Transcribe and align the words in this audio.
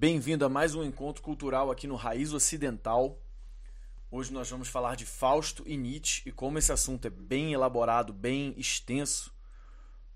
Bem-vindo 0.00 0.44
a 0.44 0.48
mais 0.48 0.76
um 0.76 0.84
encontro 0.84 1.20
cultural 1.20 1.72
aqui 1.72 1.88
no 1.88 1.96
Raiz 1.96 2.32
Ocidental. 2.32 3.20
Hoje 4.12 4.32
nós 4.32 4.48
vamos 4.48 4.68
falar 4.68 4.94
de 4.94 5.04
Fausto 5.04 5.64
e 5.66 5.76
Nietzsche 5.76 6.22
e 6.24 6.30
como 6.30 6.56
esse 6.56 6.70
assunto 6.70 7.06
é 7.06 7.10
bem 7.10 7.52
elaborado, 7.52 8.12
bem 8.12 8.54
extenso, 8.56 9.34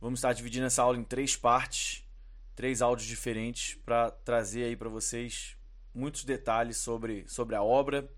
vamos 0.01 0.21
estar 0.21 0.35
dividindo 0.35 0.67
essa 0.67 0.85
aula 0.85 0.97
em 0.97 1.03
três 1.03 1.35
partes, 1.35 2.09
três 2.55 2.81
áudios 2.81 3.09
diferentes 3.09 3.75
para 3.85 4.13
trazer 4.13 4.67
aí 4.67 4.77
para 4.77 4.89
vocês 4.89 5.57
muitos 5.93 6.23
detalhes 6.23 6.77
sobre, 6.77 7.27
sobre 7.27 7.57
a 7.57 7.63
obra 7.65 8.09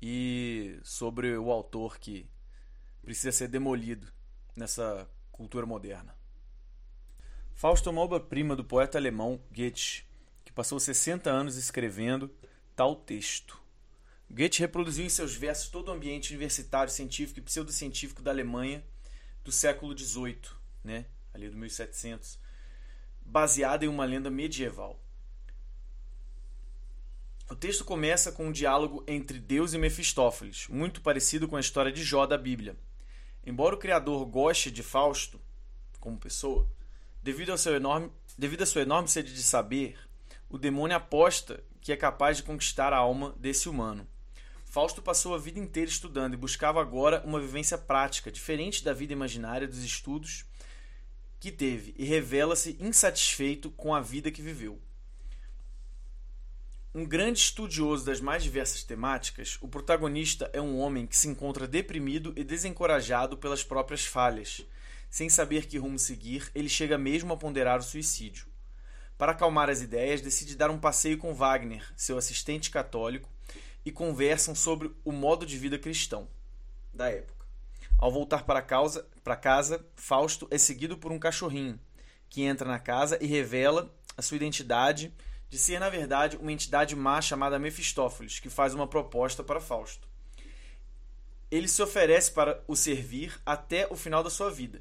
e 0.00 0.78
sobre 0.84 1.36
o 1.36 1.50
autor 1.50 1.98
que 1.98 2.30
precisa 3.02 3.32
ser 3.32 3.48
demolido 3.48 4.06
nessa 4.54 5.10
cultura 5.32 5.66
moderna. 5.66 6.16
Fausto 7.56 7.88
é 7.88 7.92
uma 7.92 8.02
obra-prima 8.02 8.54
do 8.54 8.62
poeta 8.62 8.98
alemão 8.98 9.42
Goethe, 9.50 10.07
que 10.48 10.52
passou 10.52 10.80
60 10.80 11.28
anos 11.28 11.56
escrevendo 11.56 12.34
tal 12.74 12.96
texto. 12.96 13.60
Goethe 14.30 14.60
reproduziu 14.60 15.04
em 15.04 15.10
seus 15.10 15.34
versos 15.34 15.68
todo 15.68 15.88
o 15.88 15.92
ambiente 15.92 16.30
universitário, 16.30 16.90
científico 16.90 17.38
e 17.38 17.42
pseudocientífico 17.42 18.22
da 18.22 18.30
Alemanha 18.30 18.82
do 19.44 19.52
século 19.52 19.96
XVIII, 19.96 20.40
né? 20.82 21.04
ali 21.34 21.50
do 21.50 21.56
1700, 21.58 22.38
baseado 23.20 23.82
em 23.82 23.88
uma 23.88 24.06
lenda 24.06 24.30
medieval. 24.30 24.98
O 27.50 27.54
texto 27.54 27.84
começa 27.84 28.32
com 28.32 28.46
um 28.46 28.52
diálogo 28.52 29.04
entre 29.06 29.38
Deus 29.38 29.74
e 29.74 29.78
Mefistófeles, 29.78 30.66
muito 30.68 31.02
parecido 31.02 31.46
com 31.46 31.56
a 31.56 31.60
história 31.60 31.92
de 31.92 32.02
Jó 32.02 32.24
da 32.24 32.38
Bíblia. 32.38 32.74
Embora 33.44 33.74
o 33.74 33.78
criador 33.78 34.24
goste 34.24 34.70
de 34.70 34.82
Fausto 34.82 35.38
como 36.00 36.18
pessoa, 36.18 36.66
devido, 37.22 37.52
ao 37.52 37.58
seu 37.58 37.74
enorme, 37.74 38.10
devido 38.38 38.62
à 38.62 38.66
sua 38.66 38.80
enorme 38.80 39.08
sede 39.08 39.34
de 39.34 39.42
saber, 39.42 40.07
o 40.48 40.58
demônio 40.58 40.96
aposta 40.96 41.62
que 41.80 41.92
é 41.92 41.96
capaz 41.96 42.38
de 42.38 42.42
conquistar 42.42 42.92
a 42.92 42.96
alma 42.96 43.34
desse 43.38 43.68
humano. 43.68 44.06
Fausto 44.64 45.00
passou 45.00 45.34
a 45.34 45.38
vida 45.38 45.58
inteira 45.58 45.90
estudando 45.90 46.34
e 46.34 46.36
buscava 46.36 46.80
agora 46.80 47.22
uma 47.24 47.40
vivência 47.40 47.78
prática, 47.78 48.30
diferente 48.30 48.84
da 48.84 48.92
vida 48.92 49.12
imaginária 49.12 49.66
dos 49.66 49.82
estudos 49.82 50.44
que 51.40 51.52
teve, 51.52 51.94
e 51.96 52.04
revela-se 52.04 52.76
insatisfeito 52.80 53.70
com 53.70 53.94
a 53.94 54.00
vida 54.00 54.30
que 54.30 54.42
viveu. 54.42 54.80
Um 56.94 57.04
grande 57.04 57.38
estudioso 57.38 58.04
das 58.04 58.20
mais 58.20 58.42
diversas 58.42 58.82
temáticas, 58.82 59.56
o 59.60 59.68
protagonista 59.68 60.50
é 60.52 60.60
um 60.60 60.78
homem 60.78 61.06
que 61.06 61.16
se 61.16 61.28
encontra 61.28 61.68
deprimido 61.68 62.32
e 62.34 62.42
desencorajado 62.42 63.36
pelas 63.36 63.62
próprias 63.62 64.04
falhas. 64.04 64.66
Sem 65.08 65.28
saber 65.28 65.66
que 65.66 65.78
rumo 65.78 65.98
seguir, 65.98 66.50
ele 66.54 66.68
chega 66.68 66.98
mesmo 66.98 67.32
a 67.32 67.36
ponderar 67.36 67.78
o 67.78 67.82
suicídio. 67.82 68.47
Para 69.18 69.32
acalmar 69.32 69.68
as 69.68 69.82
ideias, 69.82 70.20
decide 70.20 70.56
dar 70.56 70.70
um 70.70 70.78
passeio 70.78 71.18
com 71.18 71.34
Wagner, 71.34 71.84
seu 71.96 72.16
assistente 72.16 72.70
católico, 72.70 73.28
e 73.84 73.90
conversam 73.90 74.54
sobre 74.54 74.94
o 75.04 75.10
modo 75.10 75.44
de 75.44 75.58
vida 75.58 75.76
cristão 75.76 76.28
da 76.94 77.10
época. 77.10 77.44
Ao 77.98 78.12
voltar 78.12 78.44
para, 78.44 78.62
causa, 78.62 79.08
para 79.24 79.34
casa, 79.34 79.84
Fausto 79.96 80.46
é 80.52 80.56
seguido 80.56 80.96
por 80.96 81.10
um 81.10 81.18
cachorrinho, 81.18 81.80
que 82.30 82.42
entra 82.42 82.68
na 82.68 82.78
casa 82.78 83.18
e 83.20 83.26
revela 83.26 83.92
a 84.16 84.22
sua 84.22 84.36
identidade 84.36 85.12
de 85.50 85.58
ser, 85.58 85.80
na 85.80 85.90
verdade, 85.90 86.36
uma 86.36 86.52
entidade 86.52 86.94
má 86.94 87.20
chamada 87.20 87.58
Mefistófeles, 87.58 88.38
que 88.38 88.48
faz 88.48 88.72
uma 88.72 88.86
proposta 88.86 89.42
para 89.42 89.60
Fausto. 89.60 90.06
Ele 91.50 91.66
se 91.66 91.82
oferece 91.82 92.30
para 92.30 92.62
o 92.68 92.76
servir 92.76 93.40
até 93.44 93.88
o 93.90 93.96
final 93.96 94.22
da 94.22 94.30
sua 94.30 94.50
vida, 94.50 94.80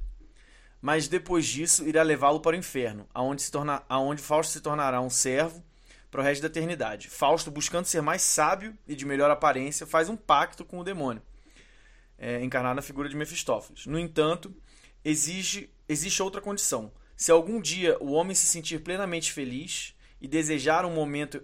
mas 0.81 1.07
depois 1.07 1.45
disso 1.45 1.87
irá 1.87 2.03
levá-lo 2.03 2.39
para 2.39 2.55
o 2.55 2.59
inferno, 2.59 3.07
aonde, 3.13 3.41
se 3.41 3.51
torna, 3.51 3.83
aonde 3.89 4.21
Fausto 4.21 4.53
se 4.53 4.61
tornará 4.61 5.01
um 5.01 5.09
servo 5.09 5.63
para 6.09 6.21
o 6.21 6.23
resto 6.23 6.41
da 6.41 6.47
eternidade. 6.47 7.09
Fausto, 7.09 7.51
buscando 7.51 7.85
ser 7.85 8.01
mais 8.01 8.21
sábio 8.21 8.77
e 8.87 8.95
de 8.95 9.05
melhor 9.05 9.29
aparência, 9.29 9.85
faz 9.85 10.09
um 10.09 10.15
pacto 10.15 10.63
com 10.63 10.79
o 10.79 10.83
demônio, 10.83 11.21
é, 12.17 12.43
encarnado 12.43 12.75
na 12.75 12.81
figura 12.81 13.09
de 13.09 13.15
Mefistófeles. 13.15 13.85
No 13.85 13.99
entanto, 13.99 14.55
exige, 15.03 15.69
existe 15.87 16.21
outra 16.21 16.41
condição. 16.41 16.91
Se 17.15 17.31
algum 17.31 17.59
dia 17.59 17.97
o 17.99 18.11
homem 18.11 18.35
se 18.35 18.45
sentir 18.45 18.79
plenamente 18.79 19.31
feliz 19.31 19.95
e 20.21 20.27
desejar 20.27 20.85
um 20.85 20.93
momento 20.93 21.41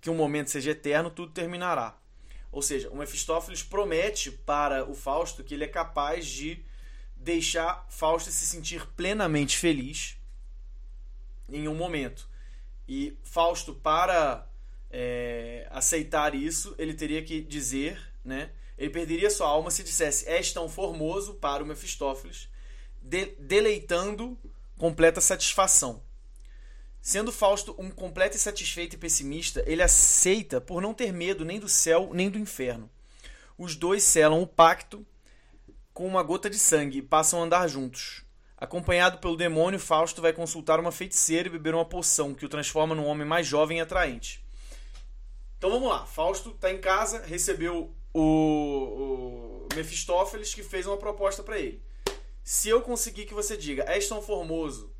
que 0.00 0.08
um 0.08 0.14
momento 0.14 0.50
seja 0.50 0.70
eterno, 0.70 1.10
tudo 1.10 1.30
terminará. 1.30 1.96
Ou 2.50 2.62
seja, 2.62 2.88
o 2.88 2.96
Mefistófeles 2.96 3.62
promete 3.62 4.30
para 4.30 4.88
o 4.88 4.94
Fausto 4.94 5.44
que 5.44 5.54
ele 5.54 5.64
é 5.64 5.68
capaz 5.68 6.26
de 6.26 6.64
deixar 7.20 7.86
Fausto 7.90 8.30
se 8.30 8.46
sentir 8.46 8.86
plenamente 8.96 9.56
feliz 9.58 10.16
em 11.48 11.68
um 11.68 11.74
momento. 11.74 12.28
E 12.88 13.16
Fausto, 13.22 13.74
para 13.74 14.48
é, 14.90 15.68
aceitar 15.70 16.34
isso, 16.34 16.74
ele 16.78 16.94
teria 16.94 17.22
que 17.22 17.40
dizer, 17.40 18.00
né? 18.24 18.50
Ele 18.76 18.90
perderia 18.90 19.30
sua 19.30 19.46
alma 19.46 19.70
se 19.70 19.84
dissesse: 19.84 20.26
És 20.26 20.52
tão 20.52 20.68
formoso 20.68 21.34
para 21.34 21.62
o 21.62 21.66
Mefistófeles, 21.66 22.48
de, 23.00 23.26
deleitando 23.38 24.38
completa 24.78 25.20
satisfação. 25.20 26.02
Sendo 27.02 27.32
Fausto 27.32 27.74
um 27.78 27.90
completo 27.90 28.36
insatisfeito 28.36 28.96
e 28.96 28.98
pessimista, 28.98 29.62
ele 29.66 29.82
aceita 29.82 30.60
por 30.60 30.82
não 30.82 30.94
ter 30.94 31.12
medo 31.12 31.44
nem 31.44 31.60
do 31.60 31.68
céu 31.68 32.10
nem 32.12 32.30
do 32.30 32.38
inferno. 32.38 32.90
Os 33.56 33.76
dois 33.76 34.02
selam 34.02 34.42
o 34.42 34.46
pacto 34.46 35.06
com 36.00 36.06
uma 36.06 36.22
gota 36.22 36.48
de 36.48 36.58
sangue 36.58 36.96
e 36.96 37.02
passam 37.02 37.42
a 37.42 37.44
andar 37.44 37.68
juntos. 37.68 38.24
Acompanhado 38.56 39.18
pelo 39.18 39.36
demônio, 39.36 39.78
Fausto 39.78 40.22
vai 40.22 40.32
consultar 40.32 40.80
uma 40.80 40.90
feiticeira 40.90 41.46
e 41.46 41.50
beber 41.50 41.74
uma 41.74 41.84
poção 41.84 42.32
que 42.32 42.46
o 42.46 42.48
transforma 42.48 42.94
num 42.94 43.04
homem 43.04 43.26
mais 43.26 43.46
jovem 43.46 43.76
e 43.76 43.80
atraente. 43.82 44.42
Então 45.58 45.68
vamos 45.68 45.90
lá. 45.90 46.06
Fausto 46.06 46.52
está 46.52 46.70
em 46.72 46.80
casa, 46.80 47.20
recebeu 47.26 47.94
o, 48.14 48.22
o 48.22 49.68
Mefistófeles 49.76 50.54
que 50.54 50.62
fez 50.62 50.86
uma 50.86 50.96
proposta 50.96 51.42
para 51.42 51.58
ele. 51.58 51.82
Se 52.42 52.70
eu 52.70 52.80
conseguir 52.80 53.26
que 53.26 53.34
você 53.34 53.54
diga, 53.54 53.84
és 53.86 54.08
tão 54.08 54.22
formoso, 54.22 54.90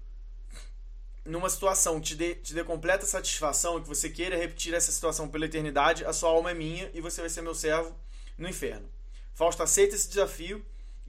numa 1.24 1.48
situação 1.48 1.98
te 1.98 2.14
dê, 2.14 2.34
te 2.34 2.52
dê 2.52 2.62
completa 2.62 3.06
satisfação 3.06 3.78
e 3.78 3.80
que 3.80 3.88
você 3.88 4.10
queira 4.10 4.36
repetir 4.36 4.74
essa 4.74 4.92
situação 4.92 5.30
pela 5.30 5.46
eternidade, 5.46 6.04
a 6.04 6.12
sua 6.12 6.28
alma 6.28 6.50
é 6.50 6.54
minha 6.54 6.90
e 6.92 7.00
você 7.00 7.22
vai 7.22 7.30
ser 7.30 7.40
meu 7.40 7.54
servo 7.54 7.96
no 8.36 8.46
inferno. 8.46 8.86
Fausto 9.32 9.62
aceita 9.62 9.94
esse 9.94 10.06
desafio, 10.06 10.62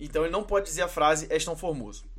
então 0.05 0.23
ele 0.23 0.31
não 0.31 0.43
pode 0.43 0.65
dizer 0.65 0.81
a 0.81 0.87
frase 0.87 1.27
és 1.29 1.45
tão 1.45 1.55
formoso. 1.55 2.09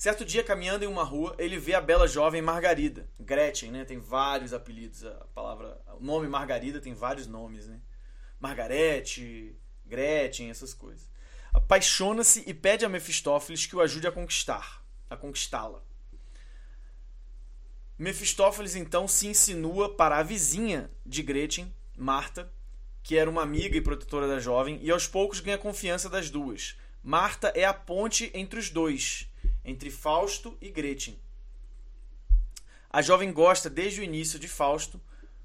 Certo 0.00 0.24
dia, 0.24 0.42
caminhando 0.42 0.82
em 0.82 0.88
uma 0.88 1.04
rua, 1.04 1.34
ele 1.38 1.58
vê 1.58 1.74
a 1.74 1.80
bela 1.80 2.08
jovem 2.08 2.40
Margarida, 2.40 3.06
Gretchen, 3.20 3.70
né? 3.70 3.84
Tem 3.84 3.98
vários 3.98 4.54
apelidos, 4.54 5.04
a 5.04 5.26
palavra, 5.34 5.78
o 5.98 6.02
nome 6.02 6.26
Margarida 6.26 6.80
tem 6.80 6.94
vários 6.94 7.26
nomes, 7.26 7.66
né? 7.66 7.78
Margarete, 8.40 9.54
Gretchen, 9.84 10.48
essas 10.48 10.72
coisas. 10.72 11.06
Apaixona-se 11.52 12.42
e 12.46 12.54
pede 12.54 12.86
a 12.86 12.88
Mefistófeles 12.88 13.66
que 13.66 13.76
o 13.76 13.80
ajude 13.82 14.06
a 14.06 14.12
conquistar, 14.12 14.82
a 15.10 15.16
conquistá-la. 15.18 15.82
Mefistófeles 17.98 18.76
então 18.76 19.06
se 19.06 19.26
insinua 19.26 19.94
para 19.94 20.16
a 20.16 20.22
vizinha 20.22 20.90
de 21.04 21.22
Gretchen, 21.22 21.74
Marta, 21.94 22.50
que 23.02 23.16
era 23.16 23.30
uma 23.30 23.42
amiga 23.42 23.76
e 23.76 23.80
protetora 23.80 24.28
da 24.28 24.38
jovem, 24.38 24.78
e 24.82 24.90
aos 24.90 25.06
poucos 25.06 25.40
ganha 25.40 25.58
confiança 25.58 26.08
das 26.08 26.30
duas. 26.30 26.76
Marta 27.02 27.52
é 27.54 27.64
a 27.64 27.72
ponte 27.72 28.30
entre 28.34 28.58
os 28.58 28.70
dois 28.70 29.30
entre 29.64 29.90
Fausto 29.90 30.56
e 30.60 30.70
Gretchen. 30.70 31.18
A 32.90 33.02
jovem 33.02 33.32
gosta 33.32 33.70
desde 33.70 34.00
o 34.00 34.04
início 34.04 34.38
de 34.38 34.48
Fausto 34.48 35.00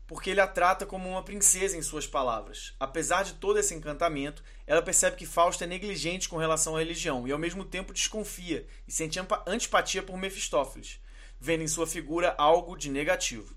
porque 0.07 0.29
ele 0.29 0.41
a 0.41 0.47
trata 0.47 0.85
como 0.85 1.09
uma 1.09 1.23
princesa 1.23 1.75
em 1.75 1.81
suas 1.81 2.05
palavras. 2.05 2.75
Apesar 2.79 3.23
de 3.23 3.33
todo 3.33 3.57
esse 3.57 3.73
encantamento, 3.73 4.43
ela 4.67 4.81
percebe 4.81 5.15
que 5.15 5.25
Fausto 5.25 5.63
é 5.63 5.67
negligente 5.67 6.29
com 6.29 6.37
relação 6.37 6.75
à 6.75 6.79
religião 6.79 7.27
e 7.27 7.31
ao 7.31 7.39
mesmo 7.39 7.65
tempo 7.65 7.93
desconfia 7.93 8.67
e 8.87 8.91
sente 8.91 9.19
antipatia 9.47 10.03
por 10.03 10.17
Mefistófeles, 10.17 10.99
vendo 11.39 11.63
em 11.63 11.67
sua 11.67 11.87
figura 11.87 12.35
algo 12.37 12.75
de 12.75 12.89
negativo. 12.89 13.55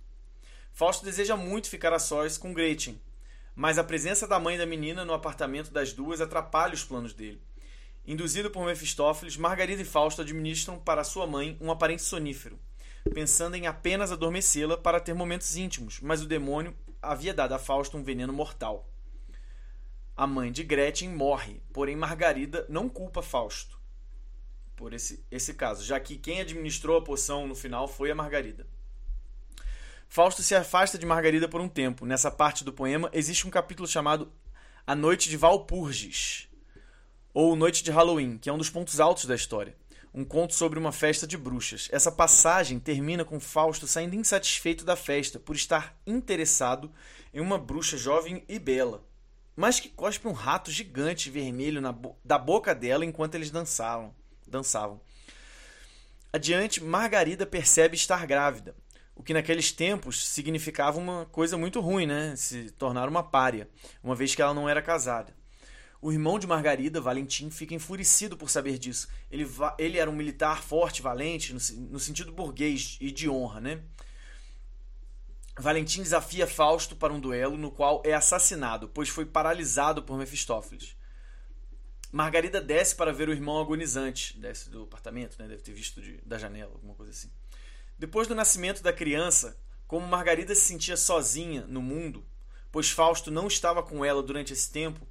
Fausto 0.72 1.04
deseja 1.04 1.36
muito 1.36 1.68
ficar 1.68 1.92
a 1.92 1.98
sós 1.98 2.38
com 2.38 2.54
Gretchen, 2.54 3.00
mas 3.58 3.76
a 3.76 3.82
presença 3.82 4.24
da 4.24 4.38
mãe 4.38 4.56
da 4.56 4.64
menina 4.64 5.04
no 5.04 5.12
apartamento 5.12 5.72
das 5.72 5.92
duas 5.92 6.20
atrapalha 6.20 6.74
os 6.74 6.84
planos 6.84 7.12
dele. 7.12 7.42
Induzido 8.06 8.52
por 8.52 8.64
Mefistófeles, 8.64 9.36
Margarida 9.36 9.82
e 9.82 9.84
Fausto 9.84 10.22
administram 10.22 10.78
para 10.78 11.02
sua 11.02 11.26
mãe 11.26 11.58
um 11.60 11.68
aparente 11.68 12.02
sonífero, 12.02 12.56
pensando 13.12 13.56
em 13.56 13.66
apenas 13.66 14.12
adormecê-la 14.12 14.76
para 14.78 15.00
ter 15.00 15.12
momentos 15.12 15.56
íntimos, 15.56 15.98
mas 16.00 16.22
o 16.22 16.28
demônio 16.28 16.72
havia 17.02 17.34
dado 17.34 17.52
a 17.52 17.58
Fausto 17.58 17.96
um 17.96 18.04
veneno 18.04 18.32
mortal. 18.32 18.88
A 20.16 20.24
mãe 20.24 20.52
de 20.52 20.62
Gretchen 20.62 21.08
morre, 21.08 21.60
porém 21.72 21.96
Margarida 21.96 22.64
não 22.68 22.88
culpa 22.88 23.22
Fausto 23.22 23.76
por 24.76 24.92
esse, 24.92 25.26
esse 25.28 25.52
caso, 25.54 25.84
já 25.84 25.98
que 25.98 26.16
quem 26.16 26.40
administrou 26.40 26.96
a 26.96 27.02
poção 27.02 27.48
no 27.48 27.56
final 27.56 27.88
foi 27.88 28.12
a 28.12 28.14
Margarida. 28.14 28.64
Fausto 30.08 30.42
se 30.42 30.54
afasta 30.54 30.96
de 30.96 31.04
Margarida 31.04 31.46
por 31.46 31.60
um 31.60 31.68
tempo. 31.68 32.06
Nessa 32.06 32.30
parte 32.30 32.64
do 32.64 32.72
poema 32.72 33.10
existe 33.12 33.46
um 33.46 33.50
capítulo 33.50 33.86
chamado 33.86 34.32
A 34.86 34.94
Noite 34.94 35.28
de 35.28 35.36
Valpurgis, 35.36 36.48
ou 37.34 37.54
Noite 37.54 37.84
de 37.84 37.90
Halloween, 37.90 38.38
que 38.38 38.48
é 38.48 38.52
um 38.52 38.58
dos 38.58 38.70
pontos 38.70 39.00
altos 39.00 39.26
da 39.26 39.34
história. 39.34 39.76
um 40.14 40.24
conto 40.24 40.54
sobre 40.54 40.78
uma 40.78 40.90
festa 40.90 41.26
de 41.26 41.36
bruxas. 41.36 41.88
Essa 41.92 42.10
passagem 42.10 42.80
termina 42.80 43.24
com 43.24 43.38
Fausto 43.38 43.86
saindo 43.86 44.16
insatisfeito 44.16 44.82
da 44.82 44.96
festa 44.96 45.38
por 45.38 45.54
estar 45.54 45.94
interessado 46.06 46.90
em 47.32 47.40
uma 47.40 47.58
bruxa 47.58 47.96
jovem 47.98 48.42
e 48.48 48.58
bela, 48.58 49.04
mas 49.54 49.78
que 49.78 49.90
cospe 49.90 50.26
um 50.26 50.32
rato 50.32 50.70
gigante 50.70 51.30
vermelho 51.30 51.80
bo 51.92 52.16
da 52.24 52.38
boca 52.38 52.74
dela 52.74 53.04
enquanto 53.04 53.34
eles 53.34 53.50
dançavam. 53.50 54.14
dançavam. 54.46 55.00
Adiante, 56.32 56.82
Margarida 56.82 57.46
percebe 57.46 57.94
estar 57.94 58.26
grávida, 58.26 58.74
o 59.18 59.22
que 59.22 59.34
naqueles 59.34 59.72
tempos 59.72 60.24
significava 60.28 60.96
uma 60.96 61.26
coisa 61.26 61.58
muito 61.58 61.80
ruim, 61.80 62.06
né? 62.06 62.36
Se 62.36 62.70
tornar 62.70 63.08
uma 63.08 63.22
pária, 63.22 63.68
uma 64.02 64.14
vez 64.14 64.32
que 64.32 64.40
ela 64.40 64.54
não 64.54 64.68
era 64.68 64.80
casada. 64.80 65.36
O 66.00 66.12
irmão 66.12 66.38
de 66.38 66.46
Margarida, 66.46 67.00
Valentim, 67.00 67.50
fica 67.50 67.74
enfurecido 67.74 68.36
por 68.36 68.48
saber 68.48 68.78
disso. 68.78 69.08
Ele, 69.28 69.44
ele 69.76 69.98
era 69.98 70.08
um 70.08 70.14
militar 70.14 70.62
forte, 70.62 71.02
valente, 71.02 71.52
no, 71.52 71.58
no 71.90 71.98
sentido 71.98 72.30
burguês 72.30 72.96
e 73.00 73.10
de 73.10 73.28
honra, 73.28 73.60
né? 73.60 73.82
Valentim 75.58 76.04
desafia 76.04 76.46
Fausto 76.46 76.94
para 76.94 77.12
um 77.12 77.18
duelo 77.18 77.58
no 77.58 77.72
qual 77.72 78.00
é 78.06 78.14
assassinado, 78.14 78.88
pois 78.88 79.08
foi 79.08 79.26
paralisado 79.26 80.04
por 80.04 80.16
Mefistófeles. 80.16 80.96
Margarida 82.12 82.60
desce 82.60 82.94
para 82.94 83.12
ver 83.12 83.28
o 83.28 83.32
irmão 83.32 83.60
agonizante, 83.60 84.38
desce 84.38 84.70
do 84.70 84.84
apartamento, 84.84 85.36
né? 85.40 85.48
deve 85.48 85.62
ter 85.62 85.72
visto 85.72 86.00
de, 86.00 86.18
da 86.24 86.38
janela, 86.38 86.72
alguma 86.72 86.94
coisa 86.94 87.10
assim. 87.10 87.28
Depois 87.98 88.28
do 88.28 88.34
nascimento 88.34 88.82
da 88.82 88.92
criança, 88.92 89.58
como 89.86 90.06
Margarida 90.06 90.54
se 90.54 90.62
sentia 90.62 90.96
sozinha 90.96 91.66
no 91.66 91.82
mundo, 91.82 92.24
pois 92.70 92.90
Fausto 92.90 93.30
não 93.30 93.46
estava 93.46 93.82
com 93.82 94.04
ela 94.04 94.22
durante 94.22 94.52
esse 94.52 94.70
tempo, 94.70 95.06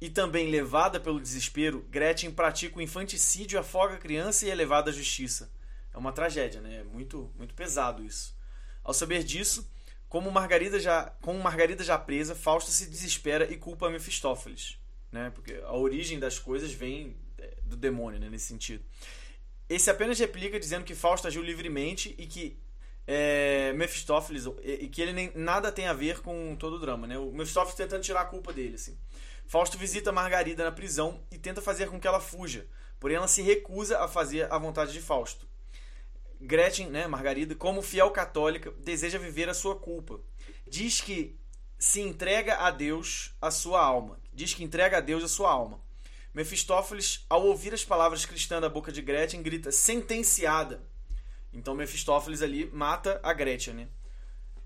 e 0.00 0.10
também 0.10 0.50
levada 0.50 1.00
pelo 1.00 1.20
desespero, 1.20 1.84
Gretchen 1.90 2.30
pratica 2.30 2.78
o 2.78 2.82
infanticídio, 2.82 3.58
afoga 3.58 3.94
a 3.94 3.98
criança 3.98 4.46
e 4.46 4.50
é 4.50 4.54
levada 4.54 4.90
à 4.90 4.92
justiça. 4.92 5.50
É 5.92 5.96
uma 5.96 6.12
tragédia, 6.12 6.60
né? 6.60 6.80
É 6.80 6.84
muito, 6.84 7.32
muito 7.34 7.54
pesado 7.54 8.04
isso. 8.04 8.36
Ao 8.84 8.92
saber 8.92 9.24
disso, 9.24 9.68
como 10.08 10.30
Margarida 10.30 10.78
já, 10.78 11.06
como 11.22 11.42
Margarida 11.42 11.82
já 11.82 11.98
presa, 11.98 12.34
Fausto 12.34 12.70
se 12.70 12.86
desespera 12.86 13.50
e 13.50 13.56
culpa 13.56 13.88
Mefistófeles, 13.88 14.78
né? 15.10 15.30
Porque 15.34 15.54
a 15.64 15.72
origem 15.72 16.18
das 16.18 16.38
coisas 16.38 16.70
vem 16.72 17.16
é, 17.38 17.56
do 17.62 17.76
demônio, 17.76 18.20
né? 18.20 18.28
Nesse 18.28 18.46
sentido. 18.46 18.84
Esse 19.68 19.90
apenas 19.90 20.18
replica 20.18 20.58
dizendo 20.60 20.84
que 20.84 20.94
Fausto 20.94 21.26
agiu 21.26 21.42
livremente 21.42 22.14
e 22.18 22.26
que 22.26 22.58
é, 23.06 23.72
Mefistófeles 23.74 24.44
e 24.62 24.88
que 24.88 25.00
ele 25.00 25.12
nem 25.12 25.32
nada 25.34 25.70
tem 25.70 25.86
a 25.86 25.92
ver 25.92 26.20
com 26.20 26.56
todo 26.56 26.76
o 26.76 26.78
drama, 26.78 27.06
né? 27.06 27.18
O 27.18 27.32
Mefistófeles 27.32 27.76
tentando 27.76 28.02
tirar 28.02 28.22
a 28.22 28.26
culpa 28.26 28.52
dele, 28.52 28.74
assim. 28.74 28.98
Fausto 29.46 29.78
visita 29.78 30.10
Margarida 30.10 30.64
na 30.64 30.72
prisão 30.72 31.20
e 31.30 31.38
tenta 31.38 31.62
fazer 31.62 31.88
com 31.88 32.00
que 32.00 32.06
ela 32.06 32.20
fuja, 32.20 32.66
porém 32.98 33.16
ela 33.16 33.28
se 33.28 33.42
recusa 33.42 34.00
a 34.02 34.08
fazer 34.08 34.52
a 34.52 34.58
vontade 34.58 34.92
de 34.92 35.00
Fausto. 35.00 35.46
Gretchen, 36.40 36.88
né, 36.88 37.06
Margarida, 37.06 37.54
como 37.54 37.80
fiel 37.80 38.10
católica, 38.10 38.72
deseja 38.72 39.18
viver 39.18 39.48
a 39.48 39.54
sua 39.54 39.76
culpa. 39.76 40.20
Diz 40.66 41.00
que 41.00 41.38
se 41.78 42.00
entrega 42.00 42.56
a 42.56 42.70
Deus 42.70 43.34
a 43.40 43.50
sua 43.50 43.80
alma. 43.80 44.20
Diz 44.32 44.52
que 44.52 44.64
entrega 44.64 44.98
a 44.98 45.00
Deus 45.00 45.22
a 45.24 45.28
sua 45.28 45.50
alma. 45.50 45.80
Mefistófeles, 46.36 47.24
ao 47.30 47.46
ouvir 47.46 47.72
as 47.72 47.82
palavras 47.82 48.26
cristãs 48.26 48.60
da 48.60 48.68
boca 48.68 48.92
de 48.92 49.00
Gretchen, 49.00 49.42
grita 49.42 49.72
sentenciada. 49.72 50.82
Então 51.50 51.74
Mefistófeles 51.74 52.42
ali 52.42 52.70
mata 52.74 53.18
a 53.22 53.32
Gretchen, 53.32 53.72
né? 53.72 53.88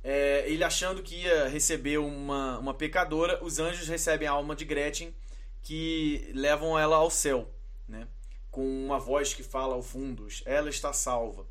É, 0.03 0.45
ele 0.49 0.65
achando 0.65 1.01
que 1.01 1.15
ia 1.15 1.47
receber 1.47 1.99
uma, 1.99 2.59
uma 2.59 2.75
pecadora, 2.75 3.39
os 3.45 3.61
anjos 3.61 3.87
recebem 3.87 4.27
a 4.27 4.33
alma 4.33 4.57
de 4.57 4.65
Gretchen 4.65 5.15
que 5.63 6.33
levam 6.35 6.77
ela 6.77 6.97
ao 6.97 7.09
céu, 7.09 7.49
né? 7.87 8.09
com 8.51 8.67
uma 8.85 8.99
voz 8.99 9.33
que 9.33 9.45
fala 9.45 9.75
ao 9.75 9.83
fundo: 9.83 10.27
ela 10.45 10.69
está 10.69 10.93
salva 10.93 11.47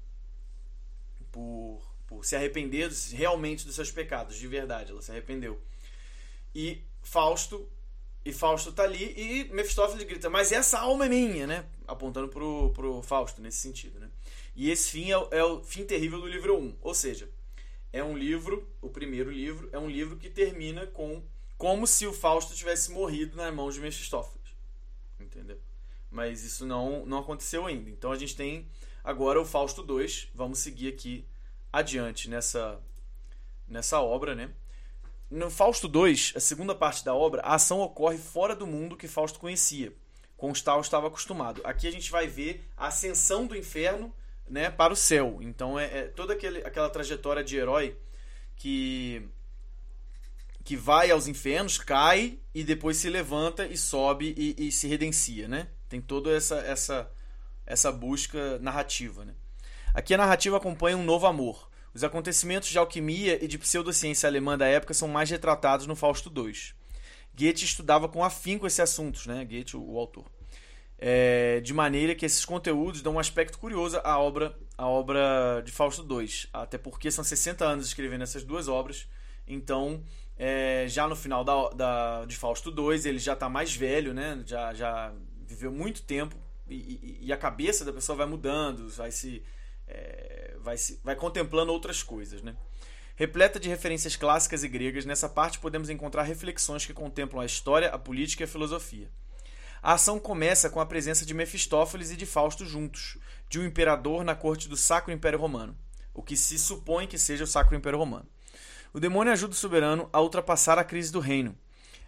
por, 1.32 1.82
por 2.06 2.26
se 2.26 2.36
arrepender 2.36 2.92
realmente 3.14 3.66
dos 3.66 3.76
seus 3.76 3.90
pecados, 3.90 4.36
de 4.36 4.48
verdade, 4.50 4.92
ela 4.92 5.02
se 5.02 5.12
arrependeu. 5.12 5.62
E 6.54 6.84
Fausto 7.02 7.70
e 8.30 8.34
Fausto 8.34 8.72
tá 8.72 8.84
ali 8.84 9.14
e 9.18 9.54
Mefistófeles 9.54 10.06
grita: 10.06 10.30
"Mas 10.30 10.52
essa 10.52 10.80
alma 10.80 11.06
é 11.06 11.10
minha", 11.10 11.48
né? 11.48 11.66
Apontando 11.88 12.30
pro, 12.30 12.72
pro 12.72 13.02
Fausto 13.02 13.42
nesse 13.42 13.58
sentido, 13.58 14.00
né? 14.00 14.10
E 14.56 14.70
esse 14.70 14.92
fim 14.92 15.12
é, 15.12 15.28
é 15.32 15.44
o 15.44 15.64
fim 15.64 15.86
terrível 15.86 16.20
do 16.20 16.28
livro 16.28 16.58
1, 16.58 16.78
ou 16.82 16.94
seja, 16.94 17.30
é 17.92 18.04
um 18.04 18.18
livro, 18.18 18.68
o 18.82 18.90
primeiro 18.90 19.32
livro, 19.32 19.70
é 19.72 19.80
um 19.80 19.90
livro 19.90 20.18
que 20.18 20.30
termina 20.30 20.86
com 20.88 21.24
como 21.58 21.86
se 21.86 22.08
o 22.08 22.14
Fausto 22.14 22.56
tivesse 22.56 22.92
morrido 22.92 23.36
nas 23.36 23.54
mãos 23.54 23.76
de 23.76 23.82
Mefistófeles. 23.82 24.56
Entendeu? 25.20 25.60
Mas 26.10 26.44
isso 26.44 26.66
não, 26.66 27.06
não 27.06 27.20
aconteceu 27.20 27.66
ainda. 27.66 27.90
Então 27.90 28.12
a 28.12 28.18
gente 28.18 28.36
tem 28.36 28.66
agora 29.04 29.40
o 29.42 29.46
Fausto 29.46 29.84
2. 29.84 30.30
Vamos 30.34 30.60
seguir 30.60 30.88
aqui 30.88 31.26
adiante 31.72 32.30
nessa, 32.30 32.80
nessa 33.68 34.00
obra, 34.00 34.34
né? 34.36 34.52
No 35.30 35.52
Fausto 35.52 35.88
2, 35.88 36.34
a 36.36 36.40
segunda 36.40 36.74
parte 36.74 37.06
da 37.06 37.14
obra, 37.14 37.42
a 37.44 37.54
ação 37.54 37.82
ocorre 37.82 38.18
fora 38.18 38.56
do 38.56 38.66
mundo 38.66 38.98
que 38.98 39.08
Fausto 39.08 39.40
conhecia, 39.40 39.94
com 40.36 40.52
o 40.52 40.64
qual 40.64 40.82
estava 40.82 41.08
acostumado. 41.08 41.62
Aqui 41.64 41.88
a 41.88 41.92
gente 41.92 42.10
vai 42.10 42.26
ver 42.26 42.68
a 42.76 42.88
ascensão 42.88 43.46
do 43.46 43.56
inferno 43.56 44.12
né, 44.48 44.72
para 44.72 44.92
o 44.92 44.96
céu. 44.96 45.38
Então 45.42 45.80
é, 45.80 46.00
é 46.00 46.04
toda 46.08 46.34
aquele, 46.34 46.60
aquela 46.60 46.90
trajetória 46.90 47.44
de 47.44 47.56
herói 47.56 47.96
que 48.56 49.28
que 50.64 50.76
vai 50.76 51.10
aos 51.10 51.28
infernos, 51.28 51.80
cai 51.80 52.38
e 52.54 52.64
depois 52.64 52.98
se 52.98 53.10
levanta 53.10 53.66
e 53.66 53.76
sobe 53.76 54.36
e, 54.38 54.68
e 54.68 54.72
se 54.72 54.88
redencia, 54.88 55.48
né? 55.48 55.68
Tem 55.88 56.00
toda 56.02 56.32
essa 56.32 56.58
essa 56.58 57.12
essa 57.66 57.92
busca 57.92 58.60
narrativa, 58.60 59.26
né? 59.26 59.34
Aqui 59.94 60.14
a 60.14 60.18
narrativa 60.18 60.58
acompanha 60.58 60.98
um 60.98 61.04
novo 61.04 61.26
amor. 61.26 61.69
Os 62.00 62.04
acontecimentos 62.06 62.70
de 62.70 62.78
alquimia 62.78 63.44
e 63.44 63.46
de 63.46 63.58
pseudociência 63.58 64.30
alemã 64.30 64.58
da 64.58 64.66
época 64.66 64.94
são 64.94 65.10
mais 65.10 65.30
retratados 65.30 65.86
no 65.86 65.98
Fausto 65.98 66.32
II. 66.34 66.54
Goethe 67.38 67.66
estudava 67.66 68.08
com 68.08 68.24
afinco 68.24 68.66
esses 68.66 68.80
assuntos, 68.80 69.26
né? 69.26 69.44
Goethe, 69.44 69.76
o, 69.76 69.84
o 69.84 70.00
autor 70.00 70.24
é, 70.98 71.60
de 71.60 71.74
maneira 71.74 72.16
que 72.16 72.26
esses 72.26 72.46
conteúdos 72.46 73.02
dão 73.02 73.16
um 73.16 73.20
aspecto 73.20 73.58
curioso 73.58 74.00
à 74.02 74.18
obra, 74.18 74.58
à 74.78 74.88
obra 74.88 75.62
de 75.66 75.74
Fausto 75.74 76.08
II, 76.10 76.30
até 76.54 76.78
porque 76.78 77.12
são 77.12 77.22
60 77.22 77.66
anos 77.66 77.88
escrevendo 77.88 78.24
essas 78.24 78.46
duas 78.46 78.70
obras, 78.70 79.06
então 79.46 80.02
é, 80.38 80.86
já 80.88 81.06
no 81.06 81.18
final 81.18 81.44
da, 81.44 81.70
da, 81.72 82.26
de 82.26 82.38
Fausto 82.38 82.70
II 82.70 83.10
ele 83.10 83.20
já 83.20 83.34
está 83.34 83.50
mais 83.50 83.76
velho, 83.76 84.14
né? 84.14 84.42
já, 84.46 84.74
já 84.74 85.14
viveu 85.46 85.70
muito 85.70 86.02
tempo 86.04 86.34
e, 86.70 86.76
e, 86.76 87.20
e, 87.24 87.34
a 87.34 87.38
cabeça 87.38 87.84
da 87.84 87.92
pessoa 87.92 88.16
vai 88.16 88.26
mudando, 88.26 88.88
vai 88.90 89.12
se, 89.12 89.44
é, 89.90 90.56
vai, 90.60 90.78
se 90.78 91.00
vai 91.04 91.16
contemplando 91.16 91.74
outras 91.74 92.04
coisas. 92.04 92.42
Né? 92.42 92.56
Repleta 93.16 93.60
de 93.60 93.68
referências 93.68 94.16
clássicas 94.16 94.64
e 94.64 94.68
gregas, 94.68 95.06
nessa 95.06 95.28
parte 95.28 95.60
podemos 95.60 95.90
encontrar 95.90 96.24
reflexões 96.24 96.86
que 96.86 96.94
contemplam 96.94 97.42
a 97.42 97.46
história, 97.46 97.90
a 97.90 97.98
política 97.98 98.44
e 98.44 98.46
a 98.46 98.48
filosofia. 98.48 99.10
A 99.82 99.94
ação 99.94 100.20
começa 100.20 100.70
com 100.70 100.80
a 100.80 100.86
presença 100.86 101.26
de 101.26 101.34
Mefistófeles 101.34 102.12
e 102.12 102.18
de 102.18 102.26
Fausto 102.26 102.66
juntos, 102.66 103.18
de 103.50 103.60
um 103.60 103.66
imperador 103.66 104.24
na 104.24 104.36
corte 104.36 104.68
do 104.68 104.78
Sacro 104.78 105.12
Império 105.12 105.40
Romano, 105.40 105.76
o 106.14 106.22
que 106.22 106.36
se 106.36 106.60
supõe 106.60 107.08
que 107.08 107.18
seja 107.18 107.46
o 107.46 107.48
Sacro 107.48 107.76
Império 107.76 107.98
Romano. 107.98 108.28
O 108.94 109.00
demônio 109.00 109.32
ajuda 109.32 109.54
o 109.54 109.58
soberano 109.58 110.10
a 110.12 110.20
ultrapassar 110.20 110.78
a 110.78 110.84
crise 110.84 111.12
do 111.12 111.20
reino, 111.20 111.58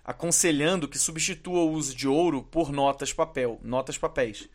aconselhando 0.04 0.88
que 0.88 0.98
substitua 0.98 1.62
o 1.62 1.72
uso 1.72 1.96
de 1.96 2.08
ouro 2.08 2.44
por 2.44 2.72
notas 2.72 3.14
papel, 3.14 3.60
notas 3.64 3.98
papéis, 3.98 4.50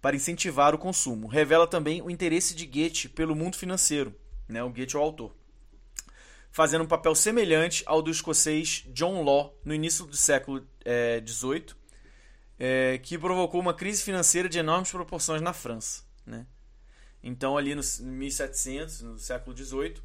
para 0.00 0.16
incentivar 0.16 0.74
o 0.74 0.78
consumo. 0.78 1.26
Revela 1.26 1.66
também 1.66 2.00
o 2.02 2.10
interesse 2.10 2.54
de 2.54 2.66
Goethe 2.66 3.08
pelo 3.08 3.36
mundo 3.36 3.56
financeiro, 3.56 4.14
né, 4.48 4.62
o 4.62 4.70
Goethe 4.70 4.96
é 4.96 4.98
o 4.98 5.02
autor, 5.02 5.34
fazendo 6.50 6.84
um 6.84 6.88
papel 6.88 7.14
semelhante 7.14 7.82
ao 7.86 8.02
do 8.02 8.10
escocês 8.10 8.84
John 8.88 9.22
Law 9.22 9.58
no 9.64 9.74
início 9.74 10.06
do 10.06 10.16
século 10.16 10.66
XVIII, 11.26 11.66
eh, 12.58 12.94
é, 12.94 12.98
que 12.98 13.18
provocou 13.18 13.60
uma 13.60 13.72
crise 13.72 14.02
financeira 14.02 14.48
de 14.48 14.58
enormes 14.58 14.90
proporções 14.90 15.40
na 15.40 15.52
França. 15.52 16.02
Né? 16.26 16.46
Então, 17.22 17.56
ali 17.56 17.74
no 17.74 17.82
1700, 17.82 19.00
no 19.02 19.18
século 19.18 19.56
XVIII, 19.56 19.96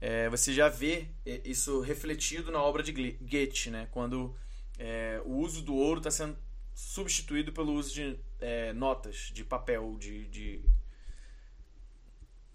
é, 0.00 0.28
você 0.28 0.52
já 0.52 0.68
vê 0.68 1.08
é, 1.24 1.40
isso 1.44 1.80
refletido 1.80 2.50
na 2.50 2.60
obra 2.60 2.82
de 2.82 2.92
Goethe, 2.92 3.70
né? 3.70 3.86
quando 3.92 4.34
é, 4.78 5.20
o 5.24 5.36
uso 5.36 5.62
do 5.62 5.76
ouro 5.76 5.98
está 5.98 6.10
sendo 6.10 6.36
substituído 6.74 7.52
pelo 7.52 7.72
uso 7.72 7.94
de 7.94 8.18
é, 8.42 8.72
notas, 8.72 9.30
de 9.32 9.44
papel, 9.44 9.96
de, 9.98 10.26
de 10.26 10.64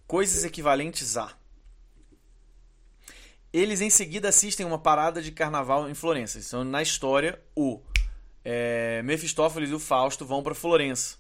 coisas 0.06 0.44
equivalentes 0.44 1.17
a. 1.17 1.34
Eles 3.51 3.82
em 3.82 3.89
seguida 3.89 4.29
assistem 4.29 4.65
uma 4.65 4.77
parada 4.77 5.22
de 5.22 5.32
carnaval 5.32 5.89
em 5.89 5.94
Florença. 5.94 6.39
Então, 6.39 6.63
na 6.63 6.82
história, 6.82 7.41
o 7.56 7.82
é, 8.44 9.01
Mefistófeles 9.03 9.70
e 9.72 9.74
o 9.74 9.79
Fausto 9.79 10.25
vão 10.25 10.44
para 10.44 10.53
Florença. 10.53 11.17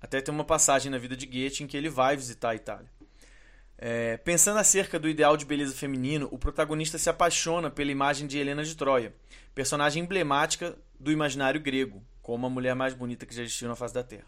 Até 0.00 0.20
tem 0.20 0.32
uma 0.32 0.44
passagem 0.44 0.90
na 0.90 0.98
vida 0.98 1.16
de 1.16 1.26
Goethe 1.26 1.62
em 1.62 1.66
que 1.66 1.76
ele 1.76 1.88
vai 1.88 2.16
visitar 2.16 2.50
a 2.50 2.54
Itália. 2.54 2.90
É, 3.76 4.18
pensando 4.18 4.58
acerca 4.58 4.98
do 4.98 5.08
ideal 5.08 5.38
de 5.38 5.46
beleza 5.46 5.74
feminino, 5.74 6.28
o 6.30 6.38
protagonista 6.38 6.98
se 6.98 7.08
apaixona 7.08 7.70
pela 7.70 7.90
imagem 7.90 8.26
de 8.26 8.38
Helena 8.38 8.62
de 8.62 8.76
Troia, 8.76 9.14
personagem 9.54 10.02
emblemática 10.02 10.76
do 10.98 11.10
imaginário 11.10 11.60
grego, 11.60 12.02
como 12.22 12.46
a 12.46 12.50
mulher 12.50 12.74
mais 12.74 12.94
bonita 12.94 13.26
que 13.26 13.34
já 13.34 13.42
existiu 13.42 13.68
na 13.68 13.76
face 13.76 13.94
da 13.94 14.02
Terra. 14.02 14.26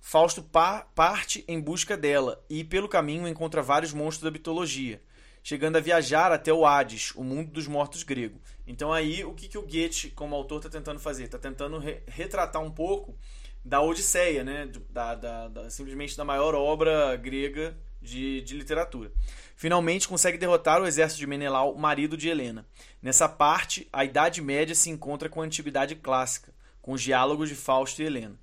Fausto 0.00 0.42
pa 0.42 0.82
parte 0.94 1.44
em 1.46 1.60
busca 1.60 1.96
dela 1.96 2.42
e, 2.48 2.64
pelo 2.64 2.88
caminho, 2.88 3.28
encontra 3.28 3.62
vários 3.62 3.92
monstros 3.92 4.24
da 4.24 4.30
mitologia, 4.30 5.02
chegando 5.42 5.76
a 5.76 5.80
viajar 5.80 6.32
até 6.32 6.52
o 6.52 6.64
Hades, 6.64 7.12
o 7.14 7.24
mundo 7.24 7.50
dos 7.50 7.66
mortos 7.66 8.02
grego. 8.02 8.40
Então, 8.66 8.92
aí, 8.92 9.24
o 9.24 9.34
que, 9.34 9.48
que 9.48 9.58
o 9.58 9.62
Goethe, 9.62 10.10
como 10.10 10.34
autor, 10.34 10.58
está 10.58 10.70
tentando 10.70 11.00
fazer? 11.00 11.24
Está 11.24 11.38
tentando 11.38 11.78
re 11.78 12.00
retratar 12.06 12.62
um 12.62 12.70
pouco 12.70 13.16
da 13.64 13.80
Odisseia, 13.80 14.44
né? 14.44 14.70
Da, 14.90 15.14
da, 15.14 15.48
da, 15.48 15.70
simplesmente 15.70 16.16
da 16.16 16.24
maior 16.24 16.54
obra 16.54 17.16
grega 17.16 17.76
de, 18.00 18.40
de 18.42 18.56
literatura. 18.56 19.10
Finalmente 19.56 20.08
consegue 20.08 20.38
derrotar 20.38 20.80
o 20.80 20.86
exército 20.86 21.18
de 21.18 21.26
Menelau, 21.26 21.74
marido 21.74 22.16
de 22.16 22.28
Helena. 22.28 22.66
Nessa 23.02 23.28
parte, 23.28 23.88
a 23.92 24.04
Idade 24.04 24.40
Média 24.40 24.74
se 24.74 24.88
encontra 24.88 25.28
com 25.28 25.42
a 25.42 25.44
Antiguidade 25.44 25.96
Clássica, 25.96 26.52
com 26.88 26.94
os 26.94 27.02
diálogos 27.02 27.50
de 27.50 27.54
Fausto 27.54 28.00
e 28.00 28.06
Helena. 28.06 28.34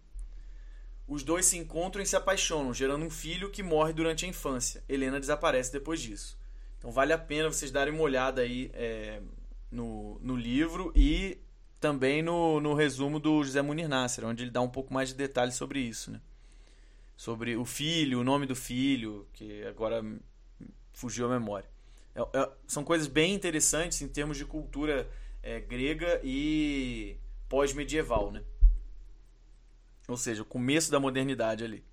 Os 1.07 1.23
dois 1.23 1.47
se 1.47 1.57
encontram 1.57 2.03
e 2.03 2.05
se 2.05 2.15
apaixonam, 2.15 2.75
gerando 2.75 3.03
um 3.03 3.09
filho 3.09 3.49
que 3.49 3.63
morre 3.63 3.91
durante 3.91 4.23
a 4.23 4.27
infância. 4.27 4.83
Helena 4.87 5.19
desaparece 5.19 5.71
depois 5.71 5.99
disso. 5.99 6.37
Então 6.77 6.91
vale 6.91 7.11
a 7.11 7.17
pena 7.17 7.49
vocês 7.49 7.71
darem 7.71 7.91
uma 7.91 8.03
olhada 8.03 8.43
aí 8.43 8.69
é, 8.75 9.19
no, 9.71 10.19
no 10.21 10.35
livro 10.35 10.93
e 10.95 11.39
também 11.79 12.21
no, 12.21 12.59
no 12.61 12.75
resumo 12.75 13.19
do 13.19 13.43
José 13.43 13.63
Munir 13.63 13.89
Nasser, 13.89 14.23
onde 14.23 14.43
ele 14.43 14.51
dá 14.51 14.61
um 14.61 14.69
pouco 14.69 14.93
mais 14.93 15.09
de 15.09 15.15
detalhes 15.15 15.55
sobre 15.55 15.79
isso. 15.79 16.11
Né? 16.11 16.21
Sobre 17.17 17.55
o 17.55 17.65
filho, 17.65 18.19
o 18.19 18.23
nome 18.23 18.45
do 18.45 18.55
filho, 18.55 19.27
que 19.33 19.63
agora 19.63 20.05
fugiu 20.93 21.25
a 21.25 21.29
memória. 21.29 21.67
É, 22.13 22.21
é, 22.21 22.49
são 22.67 22.83
coisas 22.83 23.07
bem 23.07 23.33
interessantes 23.33 24.03
em 24.03 24.07
termos 24.07 24.37
de 24.37 24.45
cultura 24.45 25.09
é, 25.41 25.59
grega 25.59 26.21
e 26.23 27.17
pós-medieval. 27.55 28.33
Né? 28.33 28.43
Ou 30.09 30.17
seja, 30.17 30.41
o 30.41 30.45
começo 30.45 30.91
da 30.91 31.00
modernidade 31.00 31.63
ali. 31.63 31.85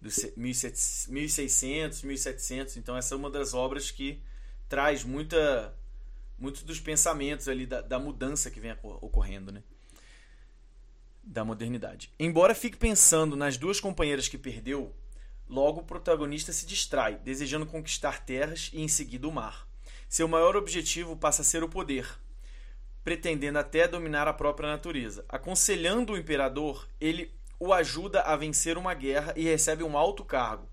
Dos 0.00 0.32
1600, 0.36 2.02
1700. 2.02 2.76
Então, 2.76 2.96
essa 2.96 3.12
é 3.12 3.18
uma 3.18 3.28
das 3.28 3.52
obras 3.52 3.90
que 3.90 4.22
traz 4.68 5.02
muita, 5.02 5.76
muitos 6.38 6.62
dos 6.62 6.78
pensamentos 6.78 7.48
ali 7.48 7.66
da, 7.66 7.80
da 7.80 7.98
mudança 7.98 8.48
que 8.48 8.60
vem 8.60 8.76
ocorrendo, 8.80 9.50
né? 9.50 9.60
Da 11.24 11.44
modernidade. 11.44 12.12
Embora 12.16 12.54
fique 12.54 12.76
pensando 12.76 13.34
nas 13.34 13.56
duas 13.56 13.80
companheiras 13.80 14.28
que 14.28 14.38
perdeu, 14.38 14.94
logo 15.48 15.80
o 15.80 15.84
protagonista 15.84 16.52
se 16.52 16.64
distrai, 16.64 17.16
desejando 17.16 17.66
conquistar 17.66 18.24
terras 18.24 18.70
e 18.72 18.80
em 18.80 18.86
seguida 18.86 19.26
o 19.26 19.32
mar. 19.32 19.66
Seu 20.08 20.28
maior 20.28 20.54
objetivo 20.54 21.16
passa 21.16 21.42
a 21.42 21.44
ser 21.44 21.64
o 21.64 21.68
poder, 21.68 22.06
pretendendo 23.06 23.60
até 23.60 23.86
dominar 23.86 24.26
a 24.26 24.32
própria 24.32 24.68
natureza. 24.68 25.24
Aconselhando 25.28 26.12
o 26.12 26.18
imperador, 26.18 26.88
ele 27.00 27.32
o 27.56 27.72
ajuda 27.72 28.22
a 28.22 28.34
vencer 28.34 28.76
uma 28.76 28.94
guerra 28.94 29.32
e 29.36 29.44
recebe 29.44 29.84
um 29.84 29.96
alto 29.96 30.24
cargo, 30.24 30.68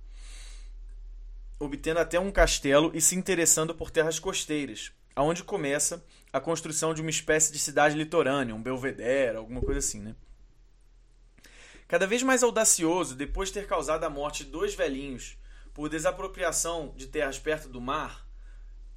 obtendo 1.60 2.00
até 2.00 2.20
um 2.20 2.32
castelo 2.32 2.90
e 2.92 3.00
se 3.00 3.16
interessando 3.16 3.76
por 3.76 3.92
terras 3.92 4.18
costeiras, 4.18 4.92
aonde 5.16 5.44
começa 5.44 6.04
a 6.34 6.40
construção 6.40 6.92
de 6.92 7.02
uma 7.02 7.12
espécie 7.12 7.54
de 7.54 7.60
cidade 7.60 7.96
litorânea, 7.96 8.56
um 8.56 8.64
belvedere, 8.64 9.38
alguma 9.38 9.62
coisa 9.62 9.78
assim, 9.78 10.00
né? 10.00 10.16
Cada 11.88 12.08
vez 12.08 12.24
mais 12.24 12.42
audacioso, 12.42 13.14
depois 13.16 13.50
de 13.50 13.60
ter 13.60 13.68
causado 13.68 14.06
a 14.06 14.10
morte 14.10 14.44
de 14.44 14.50
dois 14.50 14.74
velhinhos 14.74 15.38
por 15.72 15.88
desapropriação 15.88 16.96
de 16.98 17.06
terras 17.06 17.38
perto 17.38 17.70
do 17.70 17.80
mar, 17.80 18.26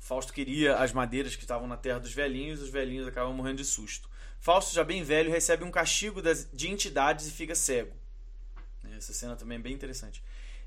Fausto 0.07 0.33
queria 0.33 0.77
as 0.77 0.93
madeiras 0.93 1.35
que 1.35 1.43
estavam 1.43 1.67
na 1.67 1.77
terra 1.77 1.99
dos 1.99 2.13
velhinhos, 2.13 2.63
os 2.63 2.69
velhinhos 2.69 3.09
acabam 3.09 3.35
morrendo 3.35 3.57
de 3.57 3.65
susto. 3.65 4.09
Fausto, 4.39 4.73
já 4.73 4.85
bem 4.85 5.03
velho, 5.03 5.33
recebe 5.33 5.65
um 5.65 5.71
castigo 5.73 6.23
de 6.53 6.71
entidades 6.71 7.27
e 7.27 7.33
fica 7.33 7.57
cego. 7.57 7.93
Essa 8.97 9.13
cena 9.13 9.35
também 9.35 9.59
é 9.59 9.61
bem 9.61 9.73
interessante. 9.73 10.23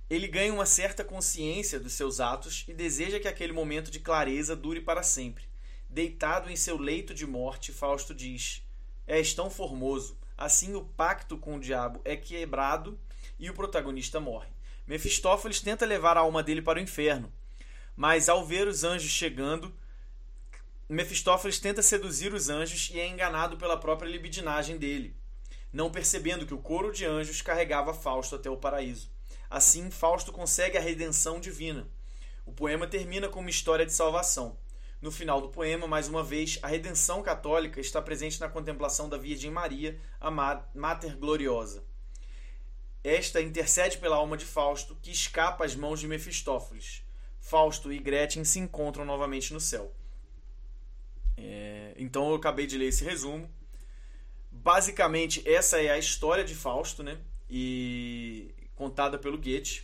Ele 0.09 0.27
ganha 0.27 0.53
uma 0.53 0.65
certa 0.65 1.05
consciência 1.05 1.79
dos 1.79 1.93
seus 1.93 2.19
atos 2.19 2.65
e 2.67 2.73
deseja 2.73 3.17
que 3.17 3.29
aquele 3.29 3.53
momento 3.53 3.89
de 3.89 4.01
clareza 4.01 4.57
dure 4.57 4.81
para 4.81 5.03
sempre. 5.03 5.45
Deitado 5.89 6.51
em 6.51 6.57
seu 6.57 6.77
leito 6.77 7.13
de 7.13 7.25
morte, 7.25 7.71
Fausto 7.71 8.13
diz: 8.13 8.61
És 9.07 9.33
tão 9.33 9.49
formoso. 9.49 10.17
Assim, 10.37 10.75
o 10.75 10.83
pacto 10.83 11.37
com 11.37 11.55
o 11.55 11.61
diabo 11.61 12.01
é 12.03 12.17
quebrado 12.17 12.99
e 13.39 13.49
o 13.49 13.53
protagonista 13.53 14.19
morre. 14.19 14.49
Mefistófeles 14.85 15.61
tenta 15.61 15.85
levar 15.85 16.17
a 16.17 16.21
alma 16.21 16.43
dele 16.43 16.61
para 16.61 16.77
o 16.77 16.81
inferno, 16.81 17.31
mas 17.99 18.29
ao 18.29 18.45
ver 18.45 18.65
os 18.65 18.85
anjos 18.85 19.11
chegando, 19.11 19.75
Mefistófeles 20.87 21.59
tenta 21.59 21.81
seduzir 21.81 22.33
os 22.33 22.47
anjos 22.47 22.89
e 22.93 22.97
é 22.97 23.05
enganado 23.05 23.57
pela 23.57 23.75
própria 23.75 24.07
libidinagem 24.07 24.77
dele, 24.77 25.13
não 25.73 25.91
percebendo 25.91 26.45
que 26.45 26.53
o 26.53 26.59
coro 26.59 26.93
de 26.93 27.03
anjos 27.03 27.41
carregava 27.41 27.93
Fausto 27.93 28.37
até 28.37 28.49
o 28.49 28.55
paraíso. 28.55 29.11
Assim, 29.49 29.91
Fausto 29.91 30.31
consegue 30.31 30.77
a 30.77 30.81
redenção 30.81 31.41
divina. 31.41 31.89
O 32.45 32.53
poema 32.53 32.87
termina 32.87 33.27
com 33.27 33.41
uma 33.41 33.49
história 33.49 33.85
de 33.85 33.91
salvação. 33.91 34.57
No 35.01 35.11
final 35.11 35.41
do 35.41 35.49
poema, 35.49 35.85
mais 35.85 36.07
uma 36.07 36.23
vez, 36.23 36.57
a 36.61 36.69
redenção 36.69 37.21
católica 37.21 37.81
está 37.81 38.01
presente 38.01 38.39
na 38.39 38.47
contemplação 38.47 39.09
da 39.09 39.17
Virgem 39.17 39.51
Maria, 39.51 39.99
a 40.21 40.31
Mater 40.31 41.17
Gloriosa. 41.17 41.83
Esta 43.03 43.41
intercede 43.41 43.97
pela 43.97 44.15
alma 44.15 44.37
de 44.37 44.45
Fausto, 44.45 44.95
que 45.01 45.11
escapa 45.11 45.65
às 45.65 45.75
mãos 45.75 45.99
de 45.99 46.07
Mefistófeles. 46.07 47.03
Fausto 47.49 47.91
e 47.91 47.97
Gretchen 47.97 48.45
se 48.45 48.59
encontram 48.59 49.03
novamente 49.03 49.51
no 49.53 49.59
céu. 49.59 49.91
É, 51.35 51.95
então 51.97 52.29
eu 52.29 52.35
acabei 52.35 52.67
de 52.67 52.77
ler 52.77 52.89
esse 52.89 53.03
resumo. 53.03 53.49
Basicamente, 54.51 55.41
essa 55.49 55.81
é 55.81 55.89
a 55.89 55.97
história 55.97 56.43
de 56.43 56.53
Fausto, 56.53 57.01
né? 57.01 57.17
E 57.49 58.53
contada 58.75 59.17
pelo 59.17 59.37
Goethe. 59.37 59.83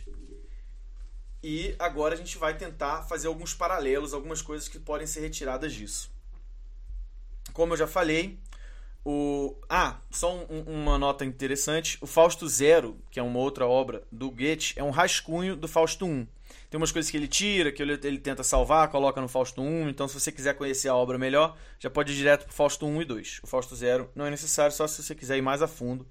E 1.42 1.74
agora 1.76 2.14
a 2.14 2.16
gente 2.16 2.38
vai 2.38 2.56
tentar 2.56 3.02
fazer 3.02 3.26
alguns 3.26 3.52
paralelos, 3.52 4.14
algumas 4.14 4.40
coisas 4.40 4.68
que 4.68 4.78
podem 4.78 5.06
ser 5.06 5.20
retiradas 5.20 5.72
disso. 5.72 6.10
Como 7.52 7.72
eu 7.72 7.76
já 7.76 7.86
falei, 7.88 8.38
o 9.04 9.56
ah, 9.68 9.98
só 10.10 10.36
um, 10.36 10.60
uma 10.66 10.98
nota 10.98 11.24
interessante, 11.24 11.98
o 12.00 12.06
Fausto 12.06 12.48
Zero, 12.48 12.96
que 13.10 13.18
é 13.18 13.22
uma 13.22 13.40
outra 13.40 13.66
obra 13.66 14.04
do 14.10 14.30
Goethe, 14.30 14.74
é 14.76 14.84
um 14.84 14.90
rascunho 14.90 15.56
do 15.56 15.66
Fausto 15.66 16.06
1. 16.06 16.26
Tem 16.68 16.78
umas 16.78 16.90
coisas 16.90 17.10
que 17.10 17.16
ele 17.16 17.28
tira, 17.28 17.70
que 17.70 17.80
ele, 17.80 17.92
ele 18.02 18.18
tenta 18.18 18.42
salvar, 18.42 18.88
coloca 18.88 19.20
no 19.20 19.28
Fausto 19.28 19.62
1. 19.62 19.88
Então, 19.88 20.08
se 20.08 20.18
você 20.18 20.32
quiser 20.32 20.54
conhecer 20.54 20.88
a 20.88 20.96
obra 20.96 21.16
melhor, 21.16 21.56
já 21.78 21.88
pode 21.88 22.12
ir 22.12 22.16
direto 22.16 22.44
para 22.44 22.52
o 22.52 22.54
Fausto 22.54 22.86
1 22.86 23.02
e 23.02 23.04
2. 23.04 23.40
O 23.42 23.46
Fausto 23.46 23.76
0 23.76 24.10
não 24.14 24.26
é 24.26 24.30
necessário, 24.30 24.74
só 24.74 24.86
se 24.86 25.02
você 25.02 25.14
quiser 25.14 25.36
ir 25.36 25.42
mais 25.42 25.62
a 25.62 25.68
fundo 25.68 26.06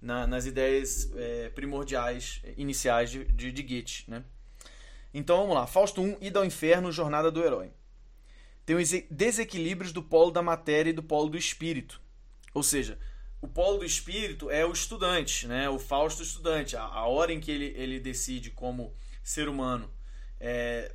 na, 0.00 0.26
nas 0.26 0.46
ideias 0.46 1.10
é, 1.16 1.48
primordiais, 1.50 2.40
iniciais 2.56 3.10
de, 3.10 3.24
de, 3.24 3.50
de 3.50 3.62
Goethe. 3.62 4.04
Né? 4.08 4.24
Então, 5.12 5.38
vamos 5.38 5.54
lá. 5.54 5.66
Fausto 5.66 6.00
1, 6.00 6.18
Ida 6.20 6.38
ao 6.38 6.44
Inferno, 6.44 6.92
Jornada 6.92 7.30
do 7.30 7.42
Herói. 7.42 7.70
Tem 8.64 8.76
os 8.76 8.90
desequilíbrios 9.10 9.92
do 9.92 10.02
polo 10.02 10.30
da 10.30 10.42
matéria 10.42 10.90
e 10.90 10.94
do 10.94 11.02
polo 11.02 11.28
do 11.28 11.36
espírito. 11.36 12.00
Ou 12.54 12.62
seja, 12.62 12.96
o 13.40 13.48
polo 13.48 13.78
do 13.78 13.84
espírito 13.84 14.50
é 14.50 14.64
o 14.64 14.72
estudante, 14.72 15.48
né? 15.48 15.68
o 15.68 15.78
Fausto 15.78 16.22
estudante. 16.22 16.76
A, 16.76 16.82
a 16.82 17.06
hora 17.06 17.32
em 17.32 17.40
que 17.40 17.50
ele, 17.50 17.74
ele 17.76 17.98
decide 17.98 18.50
como 18.50 18.94
ser 19.22 19.48
humano 19.48 19.90
é, 20.40 20.94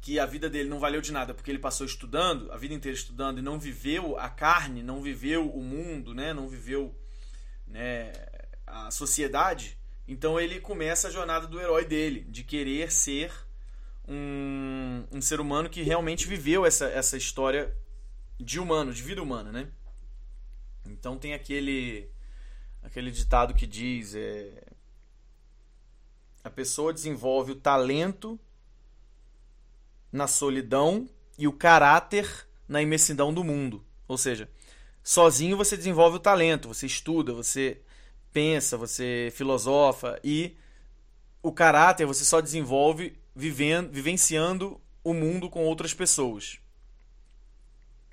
que 0.00 0.18
a 0.18 0.24
vida 0.24 0.48
dele 0.48 0.68
não 0.68 0.80
valeu 0.80 1.00
de 1.00 1.12
nada 1.12 1.34
porque 1.34 1.50
ele 1.50 1.58
passou 1.58 1.86
estudando, 1.86 2.50
a 2.50 2.56
vida 2.56 2.72
inteira 2.72 2.96
estudando 2.96 3.38
e 3.38 3.42
não 3.42 3.58
viveu 3.58 4.18
a 4.18 4.30
carne, 4.30 4.82
não 4.82 5.02
viveu 5.02 5.48
o 5.50 5.62
mundo, 5.62 6.14
né? 6.14 6.32
não 6.32 6.48
viveu 6.48 6.94
né, 7.66 8.12
a 8.66 8.90
sociedade, 8.90 9.78
então 10.08 10.40
ele 10.40 10.58
começa 10.58 11.08
a 11.08 11.10
jornada 11.10 11.46
do 11.46 11.60
herói 11.60 11.84
dele, 11.84 12.24
de 12.28 12.42
querer 12.42 12.90
ser 12.90 13.32
um, 14.08 15.04
um 15.12 15.20
ser 15.20 15.38
humano 15.40 15.68
que 15.68 15.82
realmente 15.82 16.26
viveu 16.26 16.66
essa, 16.66 16.86
essa 16.86 17.16
história 17.16 17.72
de 18.38 18.58
humano, 18.58 18.92
de 18.92 19.02
vida 19.02 19.22
humana, 19.22 19.52
né? 19.52 19.68
Então 20.86 21.18
tem 21.18 21.34
aquele 21.34 22.10
aquele 22.82 23.10
ditado 23.10 23.54
que 23.54 23.66
diz 23.66 24.14
é, 24.14 24.69
a 26.42 26.50
pessoa 26.50 26.92
desenvolve 26.92 27.52
o 27.52 27.56
talento 27.56 28.38
na 30.12 30.26
solidão 30.26 31.08
e 31.38 31.46
o 31.46 31.52
caráter 31.52 32.46
na 32.68 32.82
imensidão 32.82 33.32
do 33.32 33.44
mundo. 33.44 33.84
Ou 34.08 34.18
seja, 34.18 34.48
sozinho 35.02 35.56
você 35.56 35.76
desenvolve 35.76 36.16
o 36.16 36.20
talento, 36.20 36.68
você 36.68 36.86
estuda, 36.86 37.32
você 37.32 37.80
pensa, 38.32 38.76
você 38.76 39.32
filosofa 39.32 40.18
e 40.22 40.56
o 41.42 41.52
caráter 41.52 42.06
você 42.06 42.24
só 42.24 42.40
desenvolve 42.40 43.18
vivendo, 43.34 43.90
vivenciando 43.90 44.80
o 45.02 45.14
mundo 45.14 45.48
com 45.48 45.64
outras 45.64 45.94
pessoas. 45.94 46.58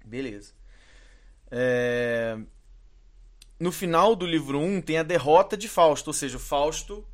Beleza. 0.03 0.53
É... 1.51 2.38
No 3.60 3.72
final 3.72 4.15
do 4.15 4.25
livro 4.25 4.60
1 4.60 4.81
tem 4.81 5.00
a 5.00 5.03
derrota 5.03 5.57
de 5.57 5.67
Fausto, 5.67 6.07
ou 6.10 6.13
seja, 6.13 6.38
Fausto 6.38 7.05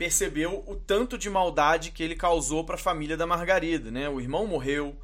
percebeu 0.00 0.64
o 0.66 0.74
tanto 0.74 1.18
de 1.18 1.28
maldade 1.28 1.90
que 1.90 2.02
ele 2.02 2.16
causou 2.16 2.64
para 2.64 2.76
a 2.76 2.78
família 2.78 3.18
da 3.18 3.26
Margarida, 3.26 3.90
né? 3.90 4.08
O 4.08 4.18
irmão 4.18 4.46
morreu, 4.46 4.98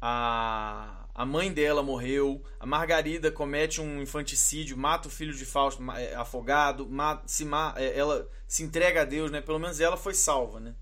a, 0.00 1.04
a 1.14 1.26
mãe 1.26 1.52
dela 1.52 1.82
morreu, 1.82 2.42
a 2.58 2.64
Margarida 2.64 3.30
comete 3.30 3.82
um 3.82 4.00
infanticídio, 4.00 4.78
mata 4.78 5.08
o 5.08 5.10
filho 5.10 5.34
de 5.34 5.44
Fausto 5.44 5.82
é, 5.92 6.14
afogado, 6.14 6.88
mata, 6.88 7.28
se, 7.28 7.46
é, 7.76 7.98
ela 7.98 8.26
se 8.48 8.62
entrega 8.62 9.02
a 9.02 9.04
Deus, 9.04 9.30
né? 9.30 9.42
Pelo 9.42 9.58
menos 9.58 9.78
ela 9.78 9.98
foi 9.98 10.14
salva, 10.14 10.58
né? 10.58 10.74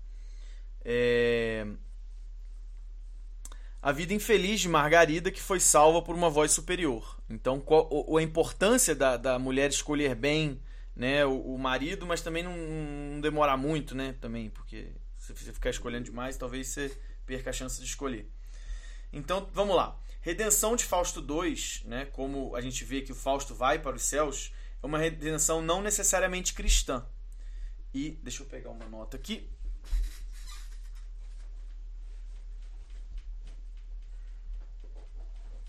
É... 0.85 1.67
A 3.81 3.91
vida 3.91 4.13
infeliz 4.13 4.61
de 4.61 4.69
Margarida 4.69 5.29
que 5.29 5.41
foi 5.41 5.59
salva 5.59 6.01
por 6.01 6.15
uma 6.15 6.29
voz 6.29 6.51
superior. 6.51 7.19
Então, 7.29 7.59
qual, 7.59 7.89
a 8.17 8.23
importância 8.23 8.95
da, 8.95 9.17
da 9.17 9.37
mulher 9.37 9.69
escolher 9.69 10.15
bem 10.15 10.61
né, 10.99 11.25
o, 11.25 11.53
o 11.53 11.57
marido, 11.57 12.05
mas 12.05 12.19
também 12.19 12.43
não, 12.43 12.57
não 12.57 13.21
demora 13.21 13.55
muito, 13.55 13.95
né? 13.95 14.17
Também, 14.19 14.49
porque 14.49 14.91
se 15.17 15.33
você 15.33 15.53
ficar 15.53 15.69
escolhendo 15.69 16.03
demais, 16.03 16.35
talvez 16.35 16.67
você 16.67 16.91
perca 17.25 17.51
a 17.51 17.53
chance 17.53 17.79
de 17.79 17.87
escolher. 17.87 18.29
Então, 19.13 19.49
vamos 19.53 19.77
lá. 19.77 19.97
Redenção 20.19 20.75
de 20.75 20.83
Fausto 20.83 21.21
II, 21.21 21.55
né, 21.85 22.05
como 22.07 22.53
a 22.53 22.59
gente 22.59 22.83
vê 22.83 23.01
que 23.01 23.13
o 23.13 23.15
Fausto 23.15 23.55
vai 23.55 23.79
para 23.79 23.95
os 23.95 24.03
céus, 24.03 24.51
é 24.83 24.85
uma 24.85 24.97
redenção 24.97 25.61
não 25.61 25.81
necessariamente 25.81 26.53
cristã. 26.53 27.05
E 27.93 28.19
deixa 28.21 28.43
eu 28.43 28.47
pegar 28.47 28.69
uma 28.69 28.85
nota 28.85 29.15
aqui. 29.15 29.49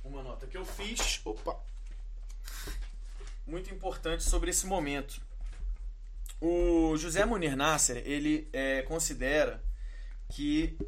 Uma 0.02 0.25
nota 0.25 0.49
que 0.49 0.56
eu 0.56 0.64
fiz. 0.64 1.20
Opa! 1.25 1.56
Muito 3.47 3.73
importante 3.73 4.23
sobre 4.23 4.50
esse 4.50 4.66
momento. 4.66 5.20
O 6.40 6.97
José 6.97 7.25
Munir 7.25 7.56
Nasser, 7.56 8.02
ele 8.06 8.49
é, 8.52 8.82
considera 8.82 9.62
que 10.30 10.78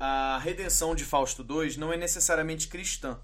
a 0.00 0.38
redenção 0.38 0.94
de 0.94 1.04
Fausto 1.04 1.46
II 1.48 1.76
não 1.76 1.92
é 1.92 1.96
necessariamente 1.96 2.68
cristã. 2.68 3.20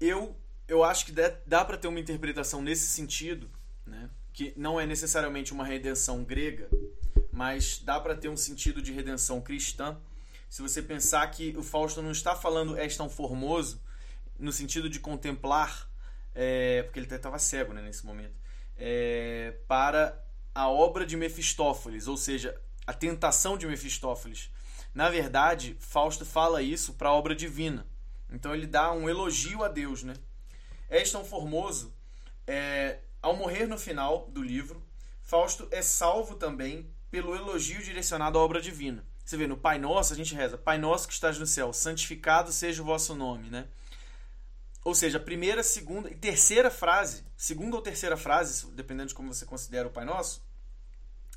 Eu, 0.00 0.34
eu 0.66 0.82
acho 0.82 1.04
que 1.04 1.12
dá, 1.12 1.32
dá 1.46 1.64
para 1.64 1.76
ter 1.76 1.88
uma 1.88 2.00
interpretação 2.00 2.62
nesse 2.62 2.88
sentido, 2.88 3.50
né? 3.86 4.08
que 4.32 4.54
não 4.56 4.80
é 4.80 4.86
necessariamente 4.86 5.52
uma 5.52 5.64
redenção 5.64 6.24
grega, 6.24 6.70
mas 7.30 7.80
dá 7.84 8.00
para 8.00 8.14
ter 8.14 8.28
um 8.28 8.36
sentido 8.36 8.80
de 8.80 8.92
redenção 8.92 9.40
cristã. 9.40 9.98
Se 10.48 10.62
você 10.62 10.80
pensar 10.80 11.26
que 11.30 11.54
o 11.56 11.62
Fausto 11.62 12.00
não 12.00 12.12
está 12.12 12.34
falando 12.34 12.76
és 12.76 12.96
tão 12.96 13.10
formoso, 13.10 13.80
no 14.38 14.52
sentido 14.52 14.88
de 14.88 14.98
contemplar, 14.98 15.89
é, 16.34 16.82
porque 16.82 16.98
ele 16.98 17.14
estava 17.14 17.38
cego 17.38 17.72
né, 17.72 17.82
nesse 17.82 18.04
momento, 18.04 18.34
é, 18.76 19.54
para 19.66 20.22
a 20.54 20.68
obra 20.68 21.06
de 21.06 21.16
Mefistófeles, 21.16 22.06
ou 22.06 22.16
seja, 22.16 22.58
a 22.86 22.92
tentação 22.92 23.56
de 23.56 23.66
Mefistófeles. 23.66 24.50
Na 24.94 25.08
verdade, 25.08 25.76
Fausto 25.78 26.24
fala 26.26 26.62
isso 26.62 26.94
para 26.94 27.10
a 27.10 27.14
obra 27.14 27.34
divina. 27.34 27.86
Então 28.30 28.54
ele 28.54 28.66
dá 28.66 28.92
um 28.92 29.08
elogio 29.08 29.62
a 29.62 29.68
Deus, 29.68 30.02
né? 30.02 30.14
És 30.88 31.10
tão 31.12 31.24
formoso. 31.24 31.94
É, 32.46 32.98
ao 33.22 33.36
morrer 33.36 33.66
no 33.66 33.78
final 33.78 34.28
do 34.30 34.42
livro, 34.42 34.84
Fausto 35.22 35.68
é 35.70 35.82
salvo 35.82 36.34
também 36.34 36.90
pelo 37.10 37.34
elogio 37.34 37.82
direcionado 37.82 38.38
à 38.38 38.42
obra 38.42 38.60
divina. 38.60 39.04
Você 39.24 39.36
vê, 39.36 39.46
no 39.46 39.56
Pai 39.56 39.78
Nosso 39.78 40.12
a 40.12 40.16
gente 40.16 40.34
reza, 40.34 40.58
Pai 40.58 40.78
Nosso 40.78 41.06
que 41.06 41.14
estás 41.14 41.38
no 41.38 41.46
céu, 41.46 41.72
santificado 41.72 42.50
seja 42.50 42.82
o 42.82 42.84
vosso 42.84 43.14
nome, 43.14 43.48
né? 43.48 43.68
Ou 44.84 44.94
seja, 44.94 45.18
a 45.18 45.20
primeira, 45.20 45.62
segunda 45.62 46.10
e 46.10 46.14
terceira 46.14 46.70
frase, 46.70 47.24
segunda 47.36 47.76
ou 47.76 47.82
terceira 47.82 48.16
frase, 48.16 48.66
dependendo 48.72 49.08
de 49.08 49.14
como 49.14 49.32
você 49.32 49.44
considera 49.44 49.86
o 49.86 49.90
Pai 49.90 50.04
Nosso, 50.04 50.42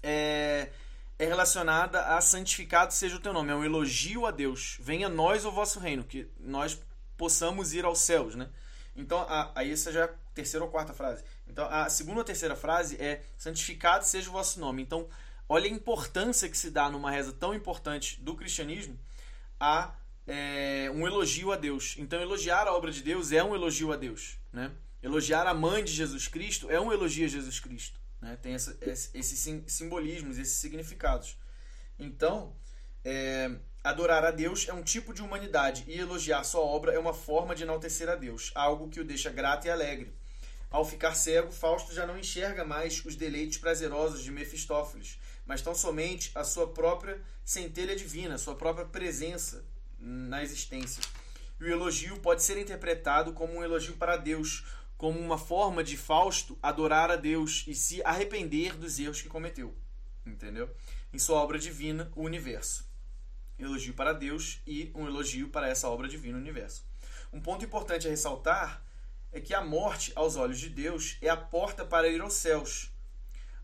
é, 0.02 0.70
é 1.20 1.26
relacionada 1.26 2.16
a 2.16 2.22
santificado 2.22 2.94
seja 2.94 3.18
o 3.18 3.20
teu 3.20 3.34
nome, 3.34 3.52
é 3.52 3.56
um 3.56 3.64
elogio 3.64 4.26
a 4.26 4.32
Deus. 4.32 4.78
Venha 4.80 5.10
nós 5.10 5.46
o 5.46 5.52
vosso 5.52 5.80
reino, 5.80 6.04
que 6.04 6.28
nós 6.40 6.80
possamos 7.18 7.74
ir 7.74 7.84
aos 7.84 8.00
céus, 8.00 8.36
né? 8.36 8.50
Então, 8.96 9.26
aí 9.56 9.72
essa 9.72 9.92
já 9.92 10.02
é 10.02 10.04
a 10.04 10.14
terceira 10.34 10.64
ou 10.64 10.72
quarta 10.72 10.94
frase. 10.94 11.24
Então, 11.48 11.68
a 11.70 11.90
segunda 11.90 12.20
ou 12.20 12.24
terceira 12.24 12.56
frase 12.56 12.96
é 13.02 13.24
santificado 13.38 14.06
seja 14.06 14.30
o 14.30 14.34
vosso 14.34 14.60
nome. 14.60 14.82
Então, 14.82 15.08
olha 15.50 15.66
a 15.66 15.70
importância 15.72 16.48
que 16.48 16.58
se 16.58 16.70
dá 16.70 16.90
numa 16.90 17.12
reza 17.12 17.34
tão 17.34 17.54
importante 17.54 18.22
do 18.22 18.36
cristianismo 18.36 18.98
a 19.60 19.94
é, 20.26 20.90
um 20.94 21.06
elogio 21.06 21.52
a 21.52 21.56
Deus. 21.56 21.96
Então, 21.98 22.22
elogiar 22.22 22.68
a 22.68 22.74
obra 22.74 22.92
de 22.92 23.02
Deus 23.02 23.32
é 23.32 23.44
um 23.44 23.54
elogio 23.54 23.92
a 23.92 23.96
Deus, 23.96 24.38
né? 24.52 24.72
Elogiar 25.02 25.46
a 25.46 25.54
mãe 25.54 25.84
de 25.84 25.92
Jesus 25.92 26.28
Cristo 26.28 26.72
é 26.72 26.80
um 26.80 26.92
elogio 26.92 27.26
a 27.26 27.30
Jesus 27.30 27.60
Cristo. 27.60 28.00
Né? 28.22 28.38
Tem 28.42 28.54
essa, 28.54 28.78
esses 28.82 29.48
simbolismos, 29.68 30.38
esses 30.38 30.56
significados. 30.56 31.38
Então, 32.00 32.56
é, 33.04 33.52
adorar 33.84 34.24
a 34.24 34.32
Deus 34.32 34.66
é 34.70 34.74
um 34.74 34.82
tipo 34.82 35.14
de 35.14 35.22
humanidade 35.22 35.84
e 35.88 36.00
elogiar 36.00 36.46
sua 36.46 36.62
obra 36.62 36.94
é 36.94 36.98
uma 36.98 37.14
forma 37.14 37.54
de 37.54 37.64
enaltecer 37.64 38.08
a 38.08 38.16
Deus, 38.16 38.52
algo 38.56 38.90
que 38.90 39.02
o 39.02 39.04
deixa 39.04 39.30
grato 39.30 39.68
e 39.68 39.70
alegre. 39.70 40.16
Ao 40.72 40.86
ficar 40.86 41.14
cego, 41.16 41.52
Fausto 41.52 41.94
já 41.94 42.08
não 42.08 42.18
enxerga 42.18 42.64
mais 42.64 43.04
os 43.06 43.16
deleites 43.16 43.58
prazerosos 43.58 44.24
de 44.24 44.32
Mefistófeles, 44.32 45.20
mas 45.46 45.62
tão 45.62 45.76
somente 45.76 46.32
a 46.34 46.46
sua 46.46 46.68
própria 46.68 47.22
centelha 47.44 47.96
divina, 47.96 48.38
sua 48.38 48.56
própria 48.56 48.86
presença 48.86 49.66
na 50.04 50.44
existência. 50.44 51.02
E 51.60 51.64
o 51.64 51.72
elogio 51.72 52.20
pode 52.20 52.44
ser 52.44 52.58
interpretado 52.58 53.32
como 53.34 53.54
um 53.54 53.64
elogio 53.64 53.96
para 53.96 54.18
Deus, 54.18 54.66
como 54.98 55.20
uma 55.20 55.38
forma 55.38 55.84
de 55.84 55.96
Fausto 55.96 56.58
adorar 56.62 57.10
a 57.10 57.16
Deus 57.16 57.64
e 57.68 57.74
se 57.74 58.04
arrepender 58.04 58.76
dos 58.76 59.00
erros 59.00 59.22
que 59.22 59.30
cometeu. 59.30 59.76
Entendeu? 60.26 60.70
Em 61.14 61.18
sua 61.18 61.38
obra 61.38 61.58
divina, 61.58 62.12
o 62.16 62.24
universo. 62.24 62.86
Elogio 63.58 63.94
para 63.94 64.14
Deus 64.14 64.62
e 64.68 64.92
um 64.94 65.08
elogio 65.08 65.50
para 65.50 65.70
essa 65.70 65.88
obra 65.90 66.08
divina, 66.08 66.38
o 66.38 66.42
universo. 66.42 66.86
Um 67.32 67.40
ponto 67.40 67.64
importante 67.64 68.08
a 68.08 68.10
ressaltar 68.10 68.84
é 69.32 69.40
que 69.40 69.54
a 69.54 69.64
morte, 69.64 70.12
aos 70.16 70.36
olhos 70.36 70.60
de 70.60 70.70
Deus, 70.70 71.18
é 71.22 71.30
a 71.30 71.38
porta 71.38 71.86
para 71.86 72.08
ir 72.08 72.22
aos 72.22 72.34
céus, 72.34 72.92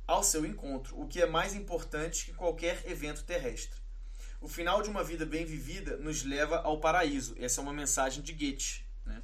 ao 0.07 0.23
seu 0.23 0.45
encontro, 0.45 0.99
o 0.99 1.07
que 1.07 1.21
é 1.21 1.27
mais 1.27 1.53
importante 1.53 2.25
que 2.25 2.33
qualquer 2.33 2.83
evento 2.89 3.23
terrestre. 3.23 3.79
O 4.41 4.47
final 4.47 4.81
de 4.81 4.89
uma 4.89 5.03
vida 5.03 5.25
bem 5.25 5.45
vivida 5.45 5.97
nos 5.97 6.23
leva 6.23 6.59
ao 6.59 6.79
paraíso. 6.79 7.35
Essa 7.39 7.59
é 7.59 7.63
uma 7.63 7.73
mensagem 7.73 8.23
de 8.23 8.33
Goethe. 8.33 8.85
Né? 9.05 9.21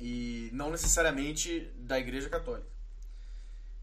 e 0.00 0.50
não 0.52 0.70
necessariamente 0.70 1.72
da 1.76 1.98
Igreja 1.98 2.28
Católica. 2.28 2.68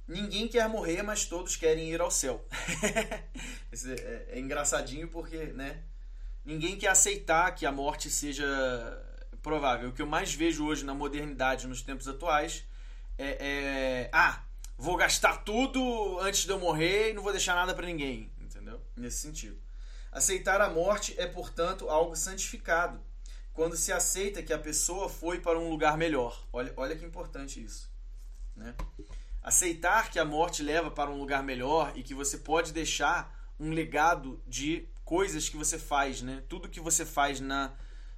Ninguém 0.08 0.48
quer 0.48 0.68
morrer, 0.68 1.02
mas 1.02 1.26
todos 1.26 1.56
querem 1.56 1.90
ir 1.90 2.02
ao 2.02 2.12
céu. 2.12 2.46
é, 3.72 4.26
é, 4.32 4.40
engraçadinho 4.40 5.08
porque, 5.08 5.38
né? 5.38 5.80
Ninguém 6.44 6.78
quer 6.78 6.90
aceitar 6.90 7.54
que 7.56 7.66
a 7.66 7.72
morte 7.72 8.10
seja 8.10 8.46
provável. 9.42 9.90
O 9.90 9.94
que 9.94 10.02
eu 10.02 10.08
mais 10.08 10.34
vejo 10.34 10.66
hoje 10.66 10.84
na 10.84 10.94
modernidade, 10.94 11.68
nos 11.68 11.82
tempos 11.82 12.08
atuais, 12.08 12.66
é, 13.18 13.38
é 13.40 14.10
ah, 14.12 14.44
vou 14.78 14.98
gastar 14.98 15.38
tudo 15.44 16.20
antes 16.20 16.46
de 16.46 16.52
eu 16.52 16.60
morrer 16.60 17.12
e 17.12 17.14
não 17.14 17.24
vou 17.24 17.32
deixar 17.32 17.56
nada 17.56 17.74
para 17.74 17.86
ninguém? 17.86 18.30
Nesse 18.96 19.18
sentido. 19.18 19.60
Aceitar 20.12 20.60
a 20.60 20.70
morte 20.70 21.16
é, 21.18 21.26
portanto, 21.26 21.90
algo 21.90 22.16
santificado 22.16 23.00
quando 23.54 23.76
se 23.76 23.92
aceita 23.92 24.44
que 24.44 24.54
a 24.54 24.60
pessoa 24.60 25.10
foi 25.10 25.40
para 25.40 25.60
um 25.60 25.70
lugar 25.70 25.98
melhor. 25.98 26.46
Olha, 26.52 26.74
olha 26.78 26.96
que 26.96 27.06
importante 27.06 27.64
isso. 27.64 27.90
Né? 28.56 28.74
Aceitar 29.42 30.10
que 30.10 30.20
a 30.20 30.26
morte 30.26 30.64
leva 30.64 30.90
para 30.90 31.10
um 31.10 31.18
lugar 31.18 31.44
melhor 31.44 31.92
e 31.96 32.04
que 32.04 32.14
você 32.14 32.38
pode 32.38 32.72
deixar 32.72 33.54
um 33.60 33.72
legado 33.72 34.42
de 34.48 34.88
coisas 35.04 35.50
que 35.50 35.58
você 35.58 35.78
faz. 35.78 36.22
Né? 36.22 36.44
Tudo 36.48 36.70
que 36.70 36.80
você 36.80 37.06
faz 37.06 37.40
na, 37.40 37.74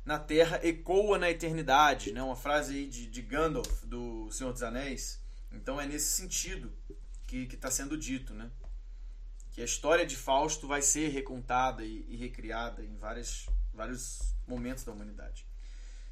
na 0.06 0.20
Terra 0.20 0.60
ecoa 0.64 1.18
na 1.18 1.30
eternidade. 1.30 2.12
Né? 2.12 2.22
Uma 2.22 2.36
frase 2.36 2.76
aí 2.76 2.88
de, 2.88 3.08
de 3.08 3.22
Gandalf, 3.22 3.84
do 3.86 4.30
Senhor 4.32 4.54
dos 4.54 4.64
Anéis. 4.64 5.20
Então 5.52 5.80
é 5.80 5.86
nesse 5.86 6.12
sentido 6.12 6.72
que 7.28 7.50
está 7.52 7.72
sendo 7.72 7.98
dito. 7.98 8.34
Né? 8.34 8.52
Que 9.54 9.62
a 9.62 9.66
história 9.66 10.06
de 10.06 10.16
Fausto 10.16 10.68
vai 10.68 10.82
ser 10.82 11.10
recontada 11.10 11.86
e, 11.86 12.06
e 12.10 12.18
recriada 12.18 12.84
em 12.84 12.98
várias, 12.98 13.46
vários 13.72 14.34
momentos 14.48 14.84
da 14.84 14.92
humanidade. 14.92 15.46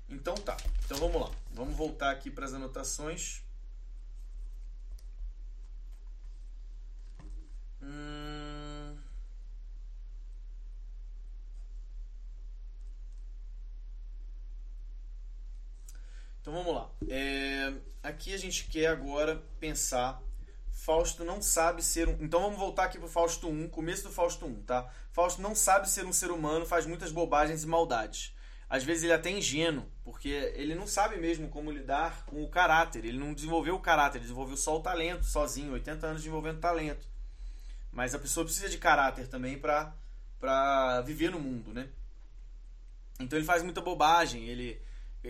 Então 0.07 0.35
tá, 0.35 0.55
então 0.85 0.97
vamos 0.97 1.19
lá. 1.19 1.31
Vamos 1.51 1.75
voltar 1.75 2.11
aqui 2.11 2.29
para 2.29 2.45
as 2.45 2.53
anotações. 2.53 3.41
Hum... 7.81 8.95
Então 16.41 16.53
vamos 16.53 16.75
lá. 16.75 16.91
É... 17.07 17.73
Aqui 18.03 18.33
a 18.33 18.37
gente 18.37 18.65
quer 18.65 18.87
agora 18.87 19.41
pensar 19.59 20.21
Fausto 20.81 21.23
não 21.23 21.43
sabe 21.43 21.83
ser 21.83 22.09
um. 22.09 22.17
Então 22.19 22.41
vamos 22.41 22.57
voltar 22.57 22.85
aqui 22.85 22.97
pro 22.97 23.07
Fausto 23.07 23.47
1, 23.47 23.69
começo 23.69 24.01
do 24.01 24.09
Fausto 24.09 24.47
1, 24.47 24.63
tá? 24.63 24.91
Fausto 25.11 25.39
não 25.39 25.53
sabe 25.53 25.87
ser 25.87 26.07
um 26.07 26.11
ser 26.11 26.31
humano, 26.31 26.65
faz 26.65 26.87
muitas 26.87 27.11
bobagens 27.11 27.63
e 27.63 27.67
maldades. 27.67 28.33
Às 28.67 28.83
vezes 28.83 29.03
ele 29.03 29.11
é 29.11 29.15
até 29.15 29.29
ingênuo, 29.29 29.85
porque 30.03 30.29
ele 30.55 30.73
não 30.73 30.87
sabe 30.87 31.17
mesmo 31.17 31.49
como 31.49 31.71
lidar 31.71 32.25
com 32.25 32.43
o 32.43 32.49
caráter. 32.49 33.05
Ele 33.05 33.19
não 33.19 33.31
desenvolveu 33.31 33.75
o 33.75 33.79
caráter, 33.79 34.17
ele 34.17 34.23
desenvolveu 34.23 34.57
só 34.57 34.75
o 34.75 34.79
talento 34.81 35.23
sozinho, 35.23 35.73
80 35.73 36.07
anos 36.07 36.21
desenvolvendo 36.21 36.59
talento. 36.59 37.07
Mas 37.91 38.15
a 38.15 38.19
pessoa 38.19 38.43
precisa 38.43 38.67
de 38.67 38.79
caráter 38.79 39.27
também 39.27 39.59
para 39.59 41.01
viver 41.05 41.29
no 41.29 41.39
mundo, 41.39 41.71
né? 41.71 41.89
Então 43.19 43.37
ele 43.37 43.45
faz 43.45 43.61
muita 43.61 43.81
bobagem. 43.81 44.47
Ele 44.47 44.81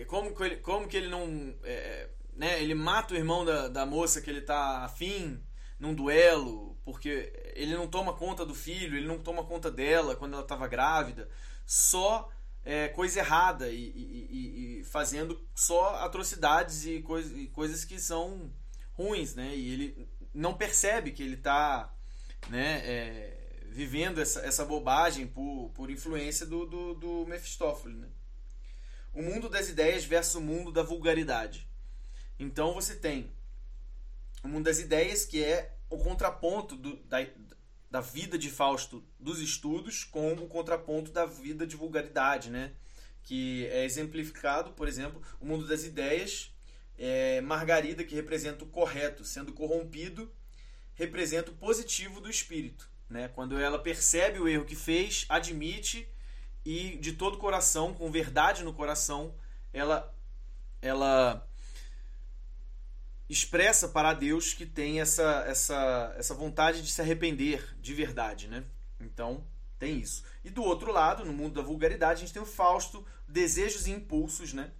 como 0.06 0.34
que 0.34 0.42
ele, 0.42 0.56
como 0.56 0.88
que 0.88 0.96
ele 0.96 1.08
não 1.08 1.54
é, 1.62 2.08
né? 2.36 2.62
Ele 2.62 2.74
mata 2.74 3.14
o 3.14 3.16
irmão 3.16 3.44
da, 3.44 3.68
da 3.68 3.86
moça 3.86 4.20
que 4.20 4.30
ele 4.30 4.40
tá 4.40 4.84
afim 4.84 5.40
num 5.78 5.94
duelo, 5.94 6.78
porque 6.84 7.32
ele 7.54 7.74
não 7.74 7.88
toma 7.88 8.12
conta 8.12 8.46
do 8.46 8.54
filho, 8.54 8.96
ele 8.96 9.06
não 9.06 9.18
toma 9.18 9.44
conta 9.44 9.70
dela 9.70 10.16
quando 10.16 10.34
ela 10.34 10.42
estava 10.42 10.68
grávida, 10.68 11.28
só 11.66 12.30
é, 12.64 12.88
coisa 12.88 13.18
errada 13.18 13.68
e, 13.68 13.76
e, 13.76 14.80
e, 14.80 14.84
fazendo 14.84 15.40
só 15.54 15.96
atrocidades 15.96 16.86
e, 16.86 17.02
coisa, 17.02 17.36
e, 17.36 17.48
coisas 17.48 17.84
que 17.84 17.98
são 17.98 18.52
ruins, 18.92 19.34
né? 19.34 19.54
E 19.54 19.72
ele 19.72 20.08
não 20.32 20.54
percebe 20.54 21.10
que 21.10 21.22
ele 21.22 21.34
está 21.34 21.92
né, 22.48 22.80
é, 22.84 23.64
vivendo 23.66 24.20
essa, 24.20 24.40
essa 24.40 24.64
bobagem 24.64 25.26
por, 25.26 25.70
por 25.74 25.90
influência 25.90 26.46
do, 26.46 26.66
do, 26.66 26.94
do 26.94 27.26
Mephistófeles, 27.26 27.98
né? 27.98 28.08
O 29.12 29.22
mundo 29.22 29.48
das 29.48 29.68
ideias 29.68 30.04
versus 30.04 30.36
o 30.36 30.40
mundo 30.40 30.72
da 30.72 30.82
vulgaridade. 30.82 31.68
Então 32.38 32.74
você 32.74 32.94
tem 32.96 33.30
o 34.42 34.48
mundo 34.48 34.64
das 34.64 34.78
ideias, 34.78 35.24
que 35.24 35.42
é 35.42 35.74
o 35.88 35.98
contraponto 35.98 36.76
do, 36.76 36.96
da, 37.04 37.18
da 37.90 38.00
vida 38.00 38.38
de 38.38 38.50
Fausto 38.50 39.04
dos 39.18 39.40
estudos 39.40 40.04
com 40.04 40.32
o 40.32 40.48
contraponto 40.48 41.12
da 41.12 41.26
vida 41.26 41.66
de 41.66 41.76
vulgaridade, 41.76 42.50
né? 42.50 42.72
Que 43.22 43.66
é 43.66 43.84
exemplificado, 43.84 44.72
por 44.72 44.88
exemplo, 44.88 45.22
o 45.40 45.46
mundo 45.46 45.66
das 45.66 45.84
ideias, 45.84 46.52
é 46.98 47.40
Margarida, 47.40 48.04
que 48.04 48.14
representa 48.14 48.64
o 48.64 48.68
correto, 48.68 49.24
sendo 49.24 49.52
corrompido, 49.52 50.32
representa 50.94 51.50
o 51.50 51.54
positivo 51.54 52.20
do 52.20 52.30
espírito. 52.30 52.90
Né? 53.08 53.28
Quando 53.28 53.58
ela 53.58 53.78
percebe 53.78 54.38
o 54.38 54.48
erro 54.48 54.64
que 54.64 54.74
fez, 54.74 55.26
admite 55.28 56.08
e 56.64 56.96
de 56.96 57.12
todo 57.12 57.38
coração, 57.38 57.92
com 57.92 58.10
verdade 58.10 58.62
no 58.62 58.72
coração, 58.72 59.34
ela, 59.72 60.14
ela 60.80 61.46
expressa 63.32 63.88
para 63.88 64.12
Deus 64.12 64.52
que 64.52 64.66
tem 64.66 65.00
essa, 65.00 65.44
essa, 65.46 66.14
essa 66.18 66.34
vontade 66.34 66.82
de 66.82 66.92
se 66.92 67.00
arrepender 67.00 67.74
de 67.80 67.94
verdade, 67.94 68.46
né? 68.46 68.62
Então, 69.00 69.44
tem 69.78 69.98
isso. 69.98 70.22
E 70.44 70.50
do 70.50 70.62
outro 70.62 70.92
lado, 70.92 71.24
no 71.24 71.32
mundo 71.32 71.54
da 71.54 71.62
vulgaridade, 71.62 72.18
a 72.18 72.20
gente 72.20 72.32
tem 72.32 72.42
o 72.42 72.46
Fausto, 72.46 73.04
desejos 73.26 73.86
e 73.86 73.90
impulsos, 73.90 74.52
né? 74.52 74.70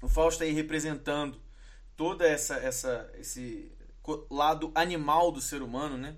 O 0.00 0.08
Fausto 0.08 0.42
aí 0.42 0.52
representando 0.52 1.40
toda 1.96 2.26
essa, 2.26 2.56
essa 2.56 3.10
esse 3.18 3.70
lado 4.30 4.72
animal 4.74 5.30
do 5.30 5.40
ser 5.40 5.60
humano, 5.60 5.98
né? 5.98 6.16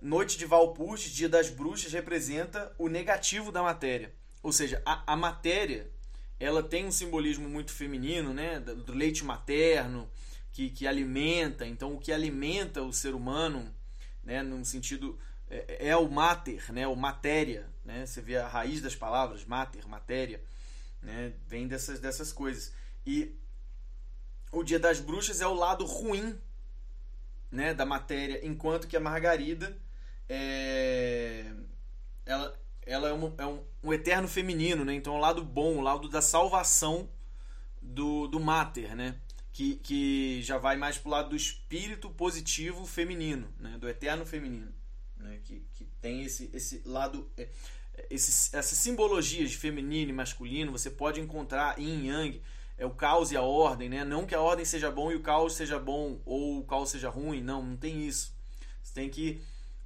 Noite 0.00 0.38
de 0.38 0.46
Valpurgis, 0.46 1.10
Dia 1.10 1.28
das 1.28 1.50
Bruxas, 1.50 1.92
representa 1.92 2.74
o 2.78 2.88
negativo 2.88 3.52
da 3.52 3.62
matéria. 3.62 4.14
Ou 4.42 4.52
seja, 4.52 4.80
a, 4.86 5.12
a 5.12 5.16
matéria, 5.16 5.90
ela 6.40 6.62
tem 6.62 6.86
um 6.86 6.92
simbolismo 6.92 7.48
muito 7.48 7.72
feminino, 7.72 8.32
né? 8.32 8.60
Do 8.60 8.94
leite 8.94 9.24
materno, 9.24 10.08
que, 10.56 10.70
que 10.70 10.86
alimenta. 10.86 11.66
Então, 11.66 11.92
o 11.92 11.98
que 11.98 12.10
alimenta 12.10 12.82
o 12.82 12.90
ser 12.90 13.14
humano, 13.14 13.70
né, 14.24 14.42
num 14.42 14.64
sentido 14.64 15.18
é, 15.50 15.88
é, 15.90 15.96
o 15.96 16.08
mater, 16.10 16.72
né, 16.72 16.86
o 16.88 16.96
matéria, 16.96 17.68
né? 17.84 18.06
Você 18.06 18.22
vê 18.22 18.38
a 18.38 18.48
raiz 18.48 18.80
das 18.80 18.96
palavras, 18.96 19.44
mater, 19.44 19.86
matéria, 19.86 20.42
né? 21.02 21.34
Vem 21.46 21.68
dessas 21.68 22.00
dessas 22.00 22.32
coisas. 22.32 22.72
E 23.04 23.36
o 24.50 24.62
Dia 24.62 24.78
das 24.78 24.98
Bruxas 24.98 25.42
é 25.42 25.46
o 25.46 25.52
lado 25.52 25.84
ruim, 25.84 26.40
né, 27.50 27.74
da 27.74 27.84
matéria, 27.84 28.40
enquanto 28.44 28.88
que 28.88 28.96
a 28.96 29.00
Margarida 29.00 29.76
é 30.26 31.52
ela 32.24 32.58
ela 32.86 33.08
é, 33.08 33.12
um, 33.12 33.34
é 33.36 33.46
um, 33.46 33.62
um 33.82 33.92
eterno 33.92 34.26
feminino, 34.26 34.86
né? 34.86 34.94
Então, 34.94 35.14
é 35.14 35.18
o 35.18 35.20
lado 35.20 35.44
bom, 35.44 35.76
o 35.76 35.80
lado 35.82 36.08
da 36.08 36.22
salvação 36.22 37.10
do, 37.82 38.26
do 38.26 38.40
mater, 38.40 38.96
né? 38.96 39.20
Que, 39.56 39.76
que 39.76 40.42
já 40.42 40.58
vai 40.58 40.76
mais 40.76 40.98
pro 40.98 41.10
lado 41.10 41.30
do 41.30 41.36
espírito 41.36 42.10
positivo 42.10 42.84
feminino, 42.84 43.48
né? 43.58 43.78
do 43.78 43.88
eterno 43.88 44.26
feminino, 44.26 44.70
né? 45.16 45.40
que, 45.42 45.64
que 45.72 45.86
tem 45.98 46.24
esse, 46.24 46.50
esse 46.52 46.82
lado, 46.84 47.30
é, 47.38 47.48
esse, 48.10 48.54
essas 48.54 48.76
simbologias 48.76 49.50
de 49.50 49.56
feminino 49.56 50.10
e 50.10 50.12
masculino 50.12 50.72
você 50.72 50.90
pode 50.90 51.22
encontrar 51.22 51.78
em 51.78 52.06
Yang, 52.06 52.42
é 52.76 52.84
o 52.84 52.90
caos 52.90 53.32
e 53.32 53.36
a 53.38 53.40
ordem, 53.40 53.88
né? 53.88 54.04
não 54.04 54.26
que 54.26 54.34
a 54.34 54.42
ordem 54.42 54.62
seja 54.62 54.90
bom 54.90 55.10
e 55.10 55.14
o 55.14 55.22
caos 55.22 55.54
seja 55.54 55.78
bom 55.78 56.20
ou 56.26 56.58
o 56.58 56.64
caos 56.66 56.90
seja 56.90 57.08
ruim, 57.08 57.40
não, 57.40 57.62
não 57.62 57.78
tem 57.78 58.06
isso. 58.06 58.36
Você 58.82 58.92
tem 58.92 59.08
que 59.08 59.40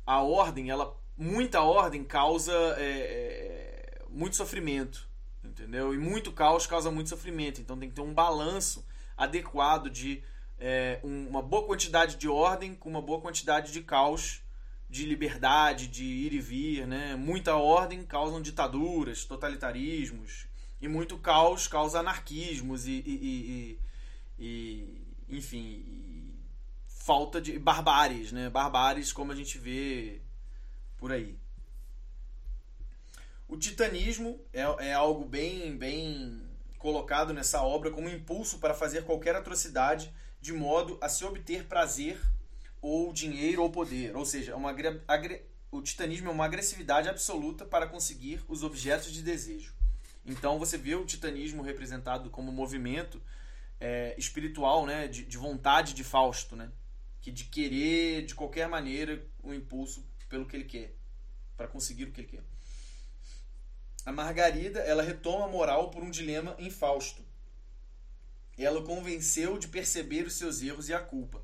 a 0.04 0.20
ordem, 0.20 0.68
ela 0.68 0.92
muita 1.16 1.60
ordem 1.60 2.02
causa 2.02 2.52
é, 2.76 2.82
é, 2.82 4.02
muito 4.10 4.34
sofrimento, 4.34 5.08
entendeu? 5.44 5.94
E 5.94 5.98
muito 5.98 6.32
caos 6.32 6.66
causa 6.66 6.90
muito 6.90 7.08
sofrimento. 7.08 7.60
Então 7.60 7.78
tem 7.78 7.88
que 7.88 7.94
ter 7.94 8.02
um 8.02 8.12
balanço 8.12 8.84
adequado 9.20 9.90
de 9.90 10.22
é, 10.58 10.98
uma 11.02 11.42
boa 11.42 11.66
quantidade 11.66 12.16
de 12.16 12.26
ordem 12.26 12.74
com 12.74 12.88
uma 12.88 13.02
boa 13.02 13.20
quantidade 13.20 13.70
de 13.70 13.82
caos, 13.82 14.42
de 14.88 15.04
liberdade, 15.04 15.86
de 15.86 16.04
ir 16.04 16.32
e 16.32 16.40
vir. 16.40 16.86
Né? 16.86 17.14
Muita 17.16 17.54
ordem 17.54 18.02
causa 18.02 18.40
ditaduras, 18.40 19.26
totalitarismos, 19.26 20.46
e 20.80 20.88
muito 20.88 21.18
caos 21.18 21.68
causa 21.68 22.00
anarquismos 22.00 22.86
e, 22.86 22.92
e, 22.92 23.78
e, 24.38 24.44
e 25.28 25.36
enfim, 25.36 26.34
falta 26.86 27.38
de 27.40 27.58
barbáries, 27.58 28.32
né? 28.32 28.48
Barbáries 28.48 29.12
como 29.12 29.32
a 29.32 29.34
gente 29.34 29.58
vê 29.58 30.22
por 30.96 31.12
aí. 31.12 31.36
O 33.46 33.58
titanismo 33.58 34.40
é, 34.52 34.62
é 34.88 34.94
algo 34.94 35.26
bem, 35.26 35.76
bem 35.76 36.49
colocado 36.80 37.34
nessa 37.34 37.62
obra 37.62 37.90
como 37.90 38.08
impulso 38.08 38.58
para 38.58 38.74
fazer 38.74 39.04
qualquer 39.04 39.36
atrocidade 39.36 40.12
de 40.40 40.52
modo 40.54 40.96
a 41.00 41.10
se 41.10 41.22
obter 41.26 41.66
prazer 41.66 42.18
ou 42.80 43.12
dinheiro 43.12 43.62
ou 43.62 43.70
poder. 43.70 44.16
Ou 44.16 44.24
seja, 44.24 44.56
uma 44.56 44.74
o 45.70 45.82
titanismo 45.82 46.28
é 46.28 46.32
uma 46.32 46.46
agressividade 46.46 47.08
absoluta 47.08 47.66
para 47.66 47.86
conseguir 47.86 48.42
os 48.48 48.64
objetos 48.64 49.12
de 49.12 49.22
desejo. 49.22 49.74
Então 50.24 50.58
você 50.58 50.78
vê 50.78 50.94
o 50.94 51.04
titanismo 51.04 51.62
representado 51.62 52.30
como 52.30 52.50
movimento 52.50 53.22
é, 53.78 54.14
espiritual, 54.16 54.86
né, 54.86 55.06
de, 55.06 55.24
de, 55.24 55.36
vontade 55.36 55.92
de 55.92 56.02
Fausto, 56.02 56.56
né, 56.56 56.72
que 57.20 57.30
de 57.30 57.44
querer 57.44 58.24
de 58.24 58.34
qualquer 58.34 58.68
maneira 58.68 59.22
o 59.42 59.50
um 59.50 59.54
impulso 59.54 60.04
pelo 60.30 60.46
que 60.46 60.56
ele 60.56 60.64
quer, 60.64 60.94
para 61.56 61.68
conseguir 61.68 62.04
o 62.04 62.12
que 62.12 62.22
ele 62.22 62.28
quer. 62.28 62.42
A 64.04 64.12
Margarida, 64.12 64.80
ela 64.80 65.02
retoma 65.02 65.44
a 65.44 65.48
moral 65.48 65.90
por 65.90 66.02
um 66.02 66.10
dilema 66.10 66.54
em 66.58 66.70
Fausto. 66.70 67.22
Ela 68.56 68.80
o 68.80 68.84
convenceu 68.84 69.58
de 69.58 69.68
perceber 69.68 70.26
os 70.26 70.34
seus 70.34 70.62
erros 70.62 70.88
e 70.88 70.94
a 70.94 71.00
culpa. 71.00 71.42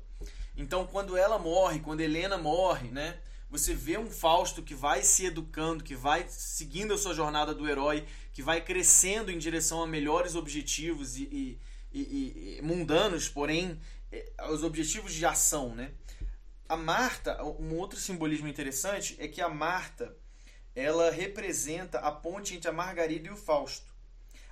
Então, 0.55 0.87
quando 0.87 1.15
ela 1.15 1.37
morre, 1.37 1.79
quando 1.79 2.01
Helena 2.01 2.37
morre, 2.37 2.89
né? 2.89 3.19
Você 3.49 3.73
vê 3.73 3.97
um 3.97 4.11
Fausto 4.11 4.61
que 4.61 4.75
vai 4.75 5.01
se 5.03 5.25
educando, 5.25 5.83
que 5.83 5.95
vai 5.95 6.25
seguindo 6.27 6.93
a 6.93 6.97
sua 6.97 7.13
jornada 7.13 7.53
do 7.53 7.67
herói, 7.67 8.05
que 8.33 8.41
vai 8.41 8.59
crescendo 8.61 9.31
em 9.31 9.37
direção 9.37 9.81
a 9.81 9.87
melhores 9.87 10.35
objetivos 10.35 11.17
e, 11.17 11.23
e, 11.23 11.59
e, 11.93 12.57
e 12.57 12.61
mundanos, 12.61 13.29
porém, 13.29 13.79
é, 14.11 14.33
os 14.49 14.63
objetivos 14.63 15.13
de 15.13 15.25
ação, 15.25 15.73
né? 15.73 15.91
A 16.67 16.75
Marta, 16.75 17.41
um 17.43 17.75
outro 17.75 17.97
simbolismo 17.97 18.47
interessante 18.47 19.15
é 19.19 19.27
que 19.27 19.39
a 19.39 19.47
Marta 19.47 20.13
ela 20.77 21.09
representa 21.09 21.97
a 21.97 22.11
ponte 22.11 22.53
entre 22.53 22.69
a 22.69 22.71
Margarida 22.71 23.27
e 23.27 23.31
o 23.31 23.35
Fausto. 23.35 23.91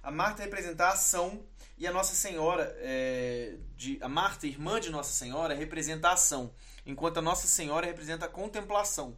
A 0.01 0.09
Marta 0.09 0.41
representa 0.41 0.85
a 0.85 0.93
ação 0.93 1.45
e 1.77 1.85
a 1.85 1.91
Nossa 1.91 2.15
Senhora, 2.15 2.75
é, 2.79 3.57
de, 3.77 3.99
a 4.01 4.09
Marta, 4.09 4.47
irmã 4.47 4.79
de 4.79 4.89
Nossa 4.89 5.13
Senhora, 5.13 5.53
representa 5.53 6.09
a 6.09 6.13
ação, 6.13 6.51
enquanto 6.83 7.19
a 7.19 7.21
Nossa 7.21 7.45
Senhora 7.45 7.85
representa 7.85 8.25
a 8.25 8.29
contemplação. 8.29 9.15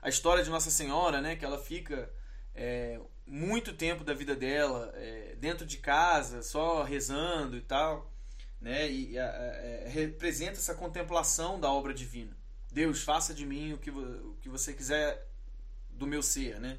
A 0.00 0.08
história 0.08 0.42
de 0.42 0.48
Nossa 0.48 0.70
Senhora, 0.70 1.20
né, 1.20 1.36
que 1.36 1.44
ela 1.44 1.58
fica 1.58 2.10
é, 2.54 2.98
muito 3.26 3.74
tempo 3.74 4.02
da 4.02 4.14
vida 4.14 4.34
dela 4.34 4.90
é, 4.94 5.36
dentro 5.38 5.66
de 5.66 5.76
casa, 5.76 6.42
só 6.42 6.82
rezando 6.82 7.58
e 7.58 7.60
tal, 7.60 8.10
né, 8.58 8.90
e 8.90 9.18
a, 9.18 9.26
a, 9.26 9.88
representa 9.90 10.52
essa 10.52 10.74
contemplação 10.74 11.60
da 11.60 11.70
obra 11.70 11.92
divina. 11.92 12.34
Deus, 12.72 13.02
faça 13.02 13.34
de 13.34 13.44
mim 13.44 13.74
o 13.74 13.78
que, 13.78 13.90
o 13.90 14.38
que 14.40 14.48
você 14.48 14.72
quiser 14.72 15.35
do 15.96 16.06
meu 16.06 16.22
ser, 16.22 16.60
né? 16.60 16.78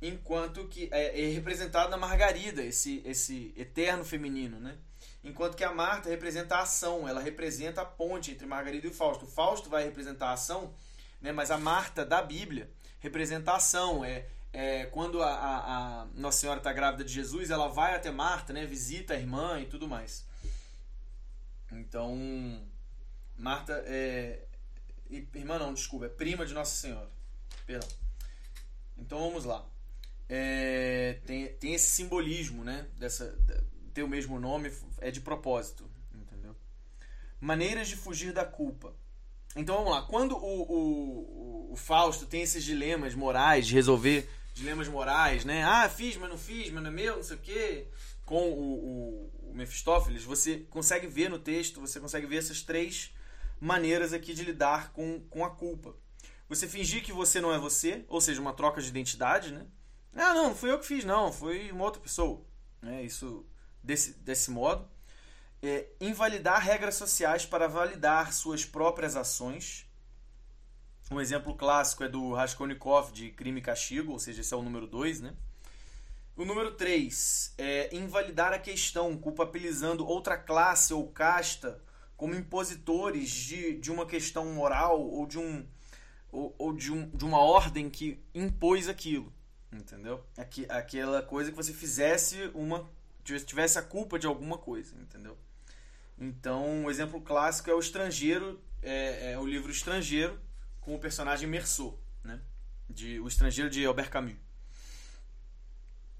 Enquanto 0.00 0.68
que 0.68 0.88
é, 0.92 1.24
é 1.24 1.28
representado 1.28 1.90
na 1.90 1.96
Margarida, 1.96 2.62
esse, 2.62 3.02
esse 3.04 3.52
eterno 3.56 4.04
feminino, 4.04 4.60
né? 4.60 4.78
Enquanto 5.24 5.56
que 5.56 5.64
a 5.64 5.72
Marta 5.72 6.08
representa 6.08 6.56
a 6.56 6.62
ação, 6.62 7.08
ela 7.08 7.20
representa 7.20 7.82
a 7.82 7.84
ponte 7.84 8.30
entre 8.30 8.46
Margarida 8.46 8.86
e 8.86 8.90
o 8.90 8.94
Fausto. 8.94 9.24
O 9.24 9.28
Fausto 9.28 9.68
vai 9.68 9.84
representar 9.84 10.28
a 10.28 10.32
ação, 10.32 10.72
né? 11.20 11.32
mas 11.32 11.50
a 11.50 11.58
Marta 11.58 12.04
da 12.04 12.22
Bíblia 12.22 12.70
representa 13.00 13.52
a 13.52 13.56
ação. 13.56 14.04
É, 14.04 14.26
é, 14.52 14.86
quando 14.86 15.22
a, 15.22 15.30
a, 15.30 16.02
a 16.02 16.06
Nossa 16.14 16.38
Senhora 16.38 16.58
está 16.58 16.72
grávida 16.72 17.04
de 17.04 17.12
Jesus, 17.12 17.50
ela 17.50 17.68
vai 17.68 17.94
até 17.94 18.10
Marta, 18.10 18.52
né? 18.52 18.64
visita 18.64 19.14
a 19.14 19.18
irmã 19.18 19.60
e 19.60 19.66
tudo 19.66 19.88
mais. 19.88 20.24
Então, 21.72 22.16
Marta 23.36 23.82
é. 23.86 24.44
Irmã 25.10 25.58
não, 25.58 25.72
desculpa, 25.72 26.06
é 26.06 26.08
prima 26.08 26.46
de 26.46 26.54
Nossa 26.54 26.74
Senhora. 26.76 27.10
Perdão. 27.66 27.88
Então 28.98 29.18
vamos 29.18 29.44
lá. 29.44 29.64
é, 30.28 31.18
tem, 31.26 31.48
tem 31.54 31.74
esse 31.74 31.90
simbolismo, 31.90 32.62
né? 32.64 32.86
Dessa, 32.98 33.36
ter 33.94 34.02
o 34.02 34.08
mesmo 34.08 34.38
nome 34.38 34.70
é 34.98 35.10
de 35.10 35.20
propósito, 35.20 35.90
entendeu? 36.14 36.54
Maneiras 37.40 37.88
de 37.88 37.96
fugir 37.96 38.32
da 38.32 38.44
culpa. 38.44 38.94
Então 39.56 39.76
vamos 39.76 39.90
lá. 39.90 40.02
Quando 40.02 40.36
o, 40.36 40.62
o, 40.62 41.72
o 41.72 41.76
Fausto 41.76 42.26
tem 42.26 42.42
esses 42.42 42.62
dilemas 42.62 43.14
morais, 43.14 43.66
de 43.66 43.74
resolver 43.74 44.28
dilemas 44.54 44.88
morais, 44.88 45.44
né? 45.44 45.64
Ah, 45.64 45.88
fiz, 45.88 46.16
mas 46.16 46.28
não 46.28 46.38
fiz, 46.38 46.70
mas 46.70 46.82
não 46.82 46.90
é 46.90 46.92
meu, 46.92 47.16
não 47.16 47.22
sei 47.22 47.36
o 47.36 47.40
quê. 47.40 47.86
Com 48.24 48.50
o, 48.50 48.62
o, 48.62 49.50
o 49.50 49.54
Mefistófeles, 49.54 50.22
você 50.22 50.58
consegue 50.70 51.06
ver 51.06 51.30
no 51.30 51.38
texto, 51.38 51.80
você 51.80 51.98
consegue 51.98 52.26
ver 52.26 52.36
essas 52.36 52.62
três 52.62 53.14
maneiras 53.58 54.12
aqui 54.12 54.34
de 54.34 54.44
lidar 54.44 54.92
com, 54.92 55.20
com 55.30 55.44
a 55.44 55.50
culpa. 55.50 55.96
Você 56.48 56.66
fingir 56.66 57.02
que 57.04 57.12
você 57.12 57.40
não 57.40 57.52
é 57.52 57.58
você, 57.58 58.04
ou 58.08 58.20
seja, 58.20 58.40
uma 58.40 58.54
troca 58.54 58.80
de 58.80 58.88
identidade, 58.88 59.52
né? 59.52 59.66
Ah, 60.14 60.32
não, 60.32 60.48
não 60.48 60.54
fui 60.54 60.70
eu 60.70 60.78
que 60.78 60.86
fiz, 60.86 61.04
não, 61.04 61.32
foi 61.32 61.70
uma 61.70 61.84
outra 61.84 62.00
pessoa. 62.00 62.42
É 62.82 63.02
isso 63.02 63.44
desse, 63.82 64.14
desse 64.14 64.50
modo. 64.50 64.88
É, 65.62 65.88
invalidar 66.00 66.62
regras 66.62 66.94
sociais 66.94 67.44
para 67.44 67.68
validar 67.68 68.32
suas 68.32 68.64
próprias 68.64 69.14
ações. 69.14 69.86
Um 71.10 71.20
exemplo 71.20 71.54
clássico 71.54 72.04
é 72.04 72.08
do 72.08 72.32
Raskolnikov 72.32 73.12
de 73.12 73.30
Crime 73.30 73.60
e 73.60 73.62
Castigo, 73.62 74.12
ou 74.12 74.18
seja, 74.18 74.40
esse 74.40 74.52
é 74.52 74.56
o 74.56 74.62
número 74.62 74.86
2, 74.86 75.20
né? 75.20 75.34
O 76.36 76.44
número 76.44 76.72
3 76.72 77.54
é 77.58 77.94
invalidar 77.94 78.52
a 78.52 78.58
questão, 78.58 79.16
culpabilizando 79.18 80.06
outra 80.06 80.38
classe 80.38 80.94
ou 80.94 81.08
casta 81.08 81.82
como 82.16 82.34
impositores 82.34 83.30
de, 83.30 83.74
de 83.76 83.90
uma 83.90 84.06
questão 84.06 84.46
moral 84.52 85.00
ou 85.00 85.26
de 85.26 85.38
um 85.38 85.66
ou, 86.30 86.54
ou 86.58 86.72
de, 86.72 86.92
um, 86.92 87.08
de 87.10 87.24
uma 87.24 87.38
ordem 87.38 87.88
que 87.88 88.22
impôs 88.34 88.88
aquilo. 88.88 89.32
Entendeu? 89.72 90.24
Aqui, 90.36 90.66
aquela 90.68 91.22
coisa 91.22 91.50
que 91.50 91.56
você 91.56 91.72
fizesse 91.72 92.50
uma. 92.54 92.88
tivesse 93.24 93.78
a 93.78 93.82
culpa 93.82 94.18
de 94.18 94.26
alguma 94.26 94.56
coisa, 94.56 94.94
entendeu? 94.96 95.36
Então, 96.18 96.66
um 96.66 96.90
exemplo 96.90 97.20
clássico 97.20 97.70
é 97.70 97.74
o 97.74 97.78
Estrangeiro, 97.78 98.60
é, 98.82 99.32
é 99.32 99.38
o 99.38 99.46
livro 99.46 99.70
Estrangeiro, 99.70 100.38
com 100.80 100.94
o 100.94 100.98
personagem 100.98 101.48
Merceau, 101.48 101.98
né? 102.24 102.40
De, 102.88 103.20
o 103.20 103.28
Estrangeiro 103.28 103.68
de 103.68 103.84
Albert 103.84 104.10
Camus. 104.10 104.36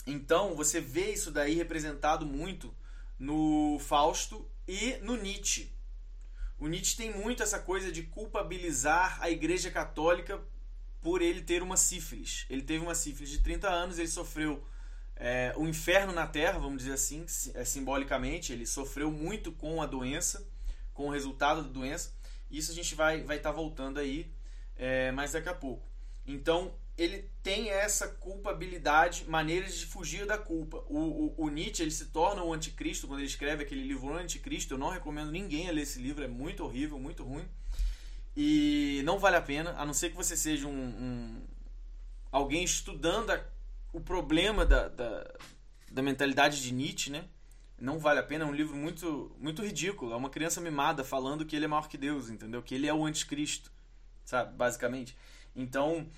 Então, 0.06 0.54
você 0.54 0.80
vê 0.80 1.12
isso 1.12 1.30
daí 1.30 1.54
representado 1.54 2.24
muito 2.26 2.74
no 3.18 3.78
Fausto 3.80 4.48
e 4.66 4.96
no 4.98 5.16
Nietzsche. 5.16 5.72
O 6.58 6.66
Nietzsche 6.66 6.96
tem 6.96 7.14
muito 7.14 7.42
essa 7.42 7.58
coisa 7.58 7.92
de 7.92 8.02
culpabilizar 8.02 9.18
a 9.22 9.30
Igreja 9.30 9.70
Católica 9.70 10.40
por 11.00 11.22
ele 11.22 11.40
ter 11.40 11.62
uma 11.62 11.76
sífilis. 11.76 12.46
Ele 12.50 12.62
teve 12.62 12.82
uma 12.82 12.94
sífilis 12.94 13.30
de 13.30 13.38
30 13.38 13.68
anos, 13.68 13.98
ele 13.98 14.08
sofreu 14.08 14.64
é, 15.14 15.52
o 15.56 15.68
inferno 15.68 16.12
na 16.12 16.26
Terra, 16.26 16.58
vamos 16.58 16.78
dizer 16.78 16.94
assim, 16.94 17.24
é, 17.54 17.64
simbolicamente. 17.64 18.52
Ele 18.52 18.66
sofreu 18.66 19.10
muito 19.10 19.52
com 19.52 19.80
a 19.80 19.86
doença, 19.86 20.44
com 20.92 21.06
o 21.06 21.10
resultado 21.10 21.62
da 21.62 21.68
doença. 21.68 22.12
Isso 22.50 22.72
a 22.72 22.74
gente 22.74 22.94
vai 22.94 23.22
vai 23.22 23.36
estar 23.36 23.50
tá 23.50 23.56
voltando 23.56 23.98
aí 23.98 24.32
é, 24.76 25.12
mais 25.12 25.32
daqui 25.32 25.48
a 25.48 25.54
pouco. 25.54 25.86
Então, 26.26 26.74
ele 26.98 27.30
tem 27.44 27.70
essa 27.70 28.08
culpabilidade, 28.08 29.24
maneiras 29.28 29.78
de 29.78 29.86
fugir 29.86 30.26
da 30.26 30.36
culpa. 30.36 30.78
O, 30.88 30.98
o, 30.98 31.44
o, 31.44 31.48
Nietzsche 31.48 31.80
ele 31.80 31.92
se 31.92 32.06
torna 32.06 32.42
o 32.42 32.52
anticristo 32.52 33.06
quando 33.06 33.20
ele 33.20 33.28
escreve 33.28 33.62
aquele 33.62 33.84
livro 33.84 34.12
Anticristo. 34.12 34.74
Eu 34.74 34.78
não 34.78 34.90
recomendo 34.90 35.30
ninguém 35.30 35.68
a 35.68 35.72
ler 35.72 35.82
esse 35.82 36.00
livro, 36.00 36.24
é 36.24 36.28
muito 36.28 36.64
horrível, 36.64 36.98
muito 36.98 37.22
ruim. 37.22 37.46
E 38.36 39.00
não 39.04 39.16
vale 39.16 39.36
a 39.36 39.40
pena, 39.40 39.76
a 39.78 39.86
não 39.86 39.94
ser 39.94 40.10
que 40.10 40.16
você 40.16 40.36
seja 40.36 40.66
um, 40.66 40.72
um 40.72 41.42
alguém 42.32 42.64
estudando 42.64 43.30
a, 43.30 43.40
o 43.92 44.00
problema 44.00 44.66
da, 44.66 44.88
da, 44.88 45.34
da, 45.92 46.02
mentalidade 46.02 46.60
de 46.60 46.72
Nietzsche, 46.72 47.10
né? 47.10 47.24
Não 47.80 48.00
vale 48.00 48.18
a 48.18 48.24
pena, 48.24 48.44
é 48.44 48.46
um 48.46 48.52
livro 48.52 48.76
muito, 48.76 49.30
muito 49.38 49.62
ridículo. 49.64 50.12
É 50.12 50.16
uma 50.16 50.30
criança 50.30 50.60
mimada 50.60 51.04
falando 51.04 51.46
que 51.46 51.54
ele 51.54 51.64
é 51.64 51.68
maior 51.68 51.88
que 51.88 51.96
Deus, 51.96 52.28
entendeu? 52.28 52.60
Que 52.60 52.74
ele 52.74 52.88
é 52.88 52.92
o 52.92 53.06
anticristo, 53.06 53.70
sabe? 54.24 54.52
Basicamente. 54.56 55.16
Então, 55.54 56.08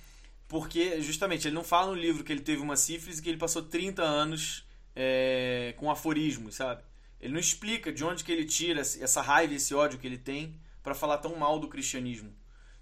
porque 0.51 1.01
justamente 1.01 1.47
ele 1.47 1.55
não 1.55 1.63
fala 1.63 1.91
no 1.91 1.97
livro 1.97 2.25
que 2.25 2.33
ele 2.33 2.41
teve 2.41 2.61
uma 2.61 2.75
sífilis 2.75 3.19
e 3.19 3.21
que 3.21 3.29
ele 3.29 3.37
passou 3.37 3.63
30 3.63 4.03
anos 4.03 4.67
é, 4.93 5.73
com 5.77 5.89
aforismos, 5.89 6.55
sabe? 6.55 6.83
Ele 7.21 7.31
não 7.31 7.39
explica 7.39 7.89
de 7.89 8.03
onde 8.03 8.21
que 8.21 8.33
ele 8.33 8.43
tira 8.43 8.81
essa 8.81 9.21
raiva, 9.21 9.53
esse 9.53 9.73
ódio 9.73 9.97
que 9.97 10.05
ele 10.05 10.17
tem 10.17 10.59
para 10.83 10.93
falar 10.93 11.19
tão 11.19 11.37
mal 11.37 11.57
do 11.57 11.69
cristianismo. 11.69 12.35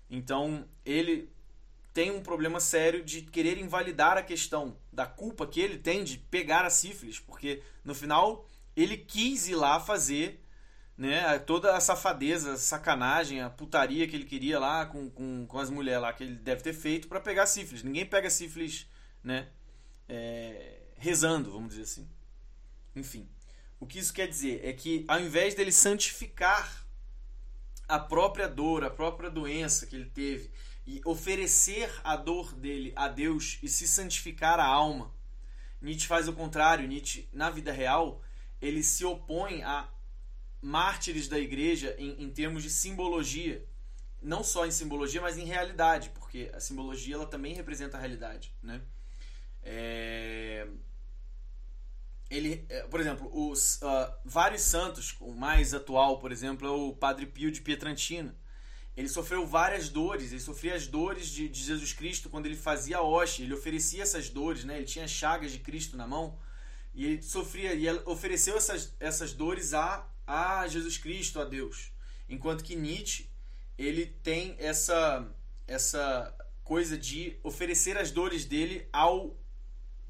Então, 0.10 0.68
ele 0.84 1.30
tem 1.94 2.10
um 2.10 2.24
problema 2.24 2.60
sério 2.60 3.04
de 3.04 3.22
querer 3.22 3.60
invalidar 3.60 4.18
a 4.18 4.24
questão 4.24 4.76
da 4.92 5.06
culpa 5.06 5.46
que 5.46 5.62
ele 5.62 5.78
tem 5.78 6.04
de 6.04 6.18
pegar 6.18 6.66
a 6.66 6.72
sífilis, 6.72 7.20
porque 7.20 7.62
no 7.86 7.94
final 7.94 8.48
ele 8.76 8.98
quis 8.98 9.48
ir 9.48 9.54
lá 9.56 9.80
fazer 9.80 10.44
né, 11.00 11.40
toda 11.40 11.78
a 11.78 11.80
safadeza, 11.80 12.54
a 12.54 12.58
sacanagem, 12.58 13.40
a 13.40 13.50
putaria 13.50 14.06
que 14.06 14.18
ele 14.18 14.26
queria 14.26 14.60
lá 14.60 14.86
com, 14.86 15.10
com, 15.10 15.46
com 15.48 15.58
as 15.58 15.70
mulheres 15.70 16.02
lá 16.02 16.12
que 16.12 16.26
ele 16.26 16.36
deve 16.36 16.62
ter 16.62 16.74
feito 16.74 17.08
para 17.08 17.22
pegar 17.22 17.46
sífilis. 17.46 17.84
Ninguém 17.84 18.06
pega 18.06 18.30
sífilis, 18.30 18.86
né, 19.24 19.48
é, 20.10 20.82
rezando, 20.98 21.54
vamos 21.54 21.70
dizer 21.70 21.84
assim. 21.84 22.10
Enfim, 22.94 23.30
o 23.80 23.88
que 23.88 23.98
isso 23.98 24.14
quer 24.14 24.28
dizer 24.28 24.60
é 24.62 24.74
que 24.74 25.06
ao 25.08 25.22
invés 25.22 25.56
dele 25.56 25.72
santificar 25.72 26.86
a 27.88 27.98
própria 27.98 28.50
dor, 28.50 28.84
a 28.84 28.90
própria 28.90 29.30
doença 29.30 29.88
que 29.88 29.96
ele 29.96 30.10
teve 30.10 30.52
e 30.86 31.02
oferecer 31.06 31.90
a 32.04 32.18
dor 32.18 32.54
dele 32.54 32.92
a 32.94 33.08
Deus 33.08 33.58
e 33.64 33.70
se 33.70 33.88
santificar 33.88 34.60
a 34.60 34.66
alma. 34.66 35.14
Nietzsche 35.82 36.08
faz 36.08 36.28
o 36.28 36.34
contrário. 36.34 36.86
Nietzsche, 36.86 37.30
na 37.32 37.50
vida 37.50 37.72
real, 37.72 38.22
ele 38.62 38.84
se 38.84 39.06
opõe 39.06 39.64
a 39.64 39.88
mártires 40.62 41.28
da 41.28 41.40
igreja 41.40 41.96
em, 41.98 42.24
em 42.24 42.30
termos 42.30 42.64
de 42.64 42.70
simbologia. 42.70 43.66
Não 44.22 44.44
só 44.44 44.66
em 44.66 44.72
simbologia, 44.72 45.22
mas 45.22 45.38
em 45.38 45.46
realidade, 45.46 46.10
porque 46.10 46.52
a 46.54 46.60
simbologia 46.60 47.16
ela 47.16 47.26
também 47.26 47.54
representa 47.54 47.98
a 47.98 48.00
realidade. 48.00 48.54
Né? 48.62 48.82
É 49.64 50.68
ele, 52.30 52.64
é, 52.70 52.84
por 52.84 53.00
exemplo, 53.00 53.30
os 53.34 53.82
uh, 53.82 54.14
vários 54.24 54.62
santos, 54.62 55.16
o 55.20 55.34
mais 55.34 55.74
atual, 55.74 56.20
por 56.20 56.32
exemplo, 56.32 56.68
é 56.68 56.72
o 56.72 56.94
Padre 56.94 57.26
Pio 57.26 57.52
de 57.52 57.62
Pietrantina. 57.62 58.36
Ele 58.96 59.10
sofreu 59.10 59.48
várias 59.48 59.90
dores, 59.90 60.32
ele 60.32 60.42
sofria 60.42 60.76
as 60.76 60.86
dores 60.86 61.28
de, 61.28 61.50
de 61.50 61.64
Jesus 61.64 61.94
Cristo 61.94 62.30
quando 62.30 62.46
ele 62.46 62.56
fazia 62.56 62.98
a 62.98 63.02
hoste, 63.02 63.42
ele 63.42 63.54
oferecia 63.54 64.04
essas 64.04 64.30
dores, 64.30 64.64
né? 64.64 64.78
ele 64.78 64.86
tinha 64.86 65.08
chagas 65.08 65.52
de 65.52 65.60
Cristo 65.60 65.98
na 65.98 66.06
mão, 66.06 66.38
e 66.94 67.06
ele 67.06 67.22
sofria, 67.22 67.74
e 67.74 67.90
ofereceu 68.06 68.58
essas, 68.58 68.94
essas 69.00 69.34
dores 69.34 69.74
a, 69.74 70.08
a 70.30 70.68
Jesus 70.68 71.00
Cristo, 71.00 71.42
a 71.42 71.46
Deus. 71.46 71.92
Enquanto 72.30 72.64
que 72.64 72.76
Nietzsche, 72.76 73.28
ele 73.76 74.06
tem 74.06 74.56
essa, 74.60 75.28
essa 75.66 76.36
coisa 76.64 76.96
de 76.96 77.40
oferecer 77.42 77.98
as 77.98 78.12
dores 78.12 78.46
dele 78.46 78.88
ao 78.94 79.36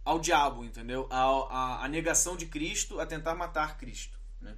ao 0.04 0.20
diabo, 0.20 0.66
entendeu? 0.66 1.08
A, 1.12 1.22
a, 1.22 1.86
a, 1.86 1.88
negação 1.88 2.36
de 2.36 2.48
Cristo, 2.48 3.00
a 3.00 3.06
tentar 3.06 3.36
matar 3.36 3.78
Cristo. 3.78 4.20
Né? 4.42 4.58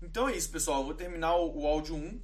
Então 0.00 0.28
é 0.30 0.36
isso, 0.36 0.50
pessoal. 0.50 0.80
Eu 0.80 0.86
vou 0.86 0.94
terminar 0.94 1.36
o, 1.36 1.60
o 1.60 1.66
áudio 1.66 1.94
1. 1.94 2.22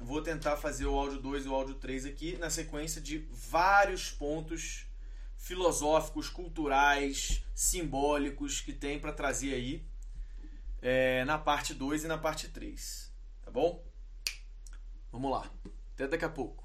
Vou 0.00 0.22
tentar 0.22 0.56
fazer 0.56 0.86
o 0.86 0.98
áudio 0.98 1.20
2 1.20 1.44
e 1.44 1.48
o 1.48 1.54
áudio 1.54 1.74
3 1.74 2.06
aqui 2.06 2.38
na 2.38 2.48
sequência 2.48 2.98
de 2.98 3.28
vários 3.30 4.10
pontos 4.10 4.86
filosóficos, 5.36 6.30
culturais, 6.30 7.44
simbólicos 7.54 8.62
que 8.62 8.72
tem 8.72 8.98
para 8.98 9.12
trazer 9.12 9.52
aí 9.52 9.89
é, 10.82 11.24
na 11.24 11.38
parte 11.38 11.74
2 11.74 12.04
e 12.04 12.08
na 12.08 12.18
parte 12.18 12.48
3. 12.48 13.12
Tá 13.42 13.50
bom? 13.50 13.84
Vamos 15.12 15.30
lá. 15.30 15.50
Até 15.94 16.08
daqui 16.08 16.24
a 16.24 16.28
pouco. 16.28 16.59